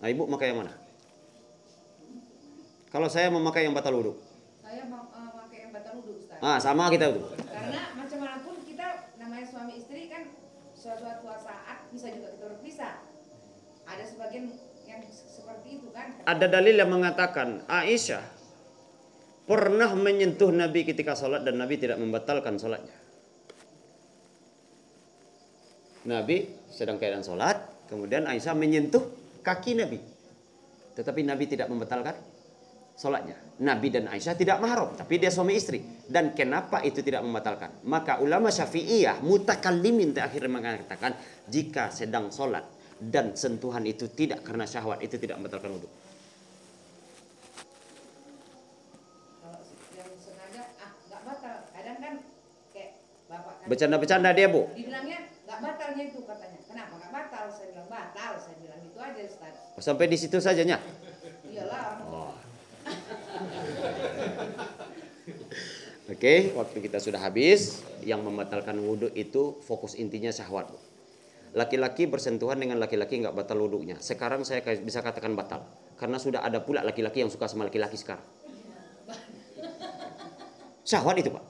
[0.04, 0.74] Nah ibu memakai yang mana?
[2.92, 4.20] Kalau saya memakai yang batal wudhu.
[4.60, 6.44] Saya mau eh, yang batal wudhu Ustaz.
[6.44, 7.24] Ah sama kita itu.
[7.48, 10.28] Karena macam mana pun kita namanya suami istri kan
[10.76, 12.94] suatu saat bisa juga kita berpisah.
[13.88, 14.52] Ada sebagian
[14.84, 16.12] yang seperti itu kan.
[16.28, 18.20] Ada dalil yang mengatakan Aisyah
[19.48, 23.00] pernah menyentuh Nabi ketika sholat dan Nabi tidak membatalkan sholatnya.
[26.04, 29.08] Nabi sedang keadaan sholat, kemudian Aisyah menyentuh
[29.40, 30.04] kaki Nabi.
[31.00, 32.20] Tetapi Nabi tidak membatalkan
[32.98, 33.38] sholatnya.
[33.62, 35.86] Nabi dan Aisyah tidak mahram, tapi dia suami istri.
[36.10, 37.86] Dan kenapa itu tidak membatalkan?
[37.86, 41.14] Maka ulama syafi'iyah mutakallimin akhirnya mengatakan
[41.46, 42.66] jika sedang sholat
[43.02, 45.90] dan sentuhan itu tidak karena syahwat itu tidak membatalkan wudhu.
[49.42, 49.58] Ah
[51.82, 52.22] kan kan
[53.66, 54.68] Bercanda-bercanda dia bu.
[54.76, 55.18] dibilangnya
[55.48, 56.60] nggak batalnya itu katanya.
[56.68, 57.46] Kenapa nggak batal?
[57.50, 58.40] Saya bilang batal.
[58.42, 59.56] Saya bilang itu aja Ustaz.
[59.80, 60.80] Sampai di situ sajanya.
[61.48, 62.02] Iyalah.
[62.10, 62.34] Oh.
[66.22, 67.82] Oke, waktu kita sudah habis.
[68.06, 70.70] Yang membatalkan wudhu itu fokus intinya syahwat.
[71.58, 73.98] Laki-laki bersentuhan dengan laki-laki nggak batal wudhunya.
[73.98, 75.66] Sekarang saya bisa katakan batal.
[75.98, 78.22] Karena sudah ada pula laki-laki yang suka sama laki-laki sekarang.
[80.86, 81.42] Syahwat itu pak.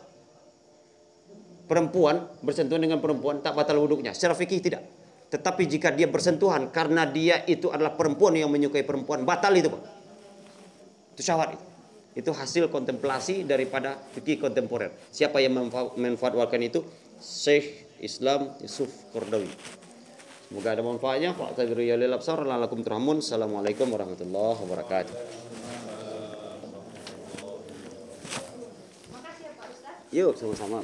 [1.67, 4.15] Perempuan bersentuhan dengan perempuan tak batal wudhunya.
[4.15, 4.87] Secara fikih tidak.
[5.35, 9.83] Tetapi jika dia bersentuhan karena dia itu adalah perempuan yang menyukai perempuan, batal itu pak.
[11.19, 11.70] Itu syahwat itu.
[12.11, 14.91] Itu hasil kontemplasi daripada fikih kontemporer.
[15.11, 16.83] Siapa yang memanfaatkan itu?
[17.21, 19.47] Syekh Islam Yusuf Kordawi.
[20.51, 21.31] Semoga ada manfaatnya.
[21.31, 23.23] Fa'tabiru ya lil absar la'alakum turhamun.
[23.23, 25.15] Assalamualaikum warahmatullahi wabarakatuh.
[25.15, 25.29] Pak.
[30.11, 30.83] Yuk sama-sama.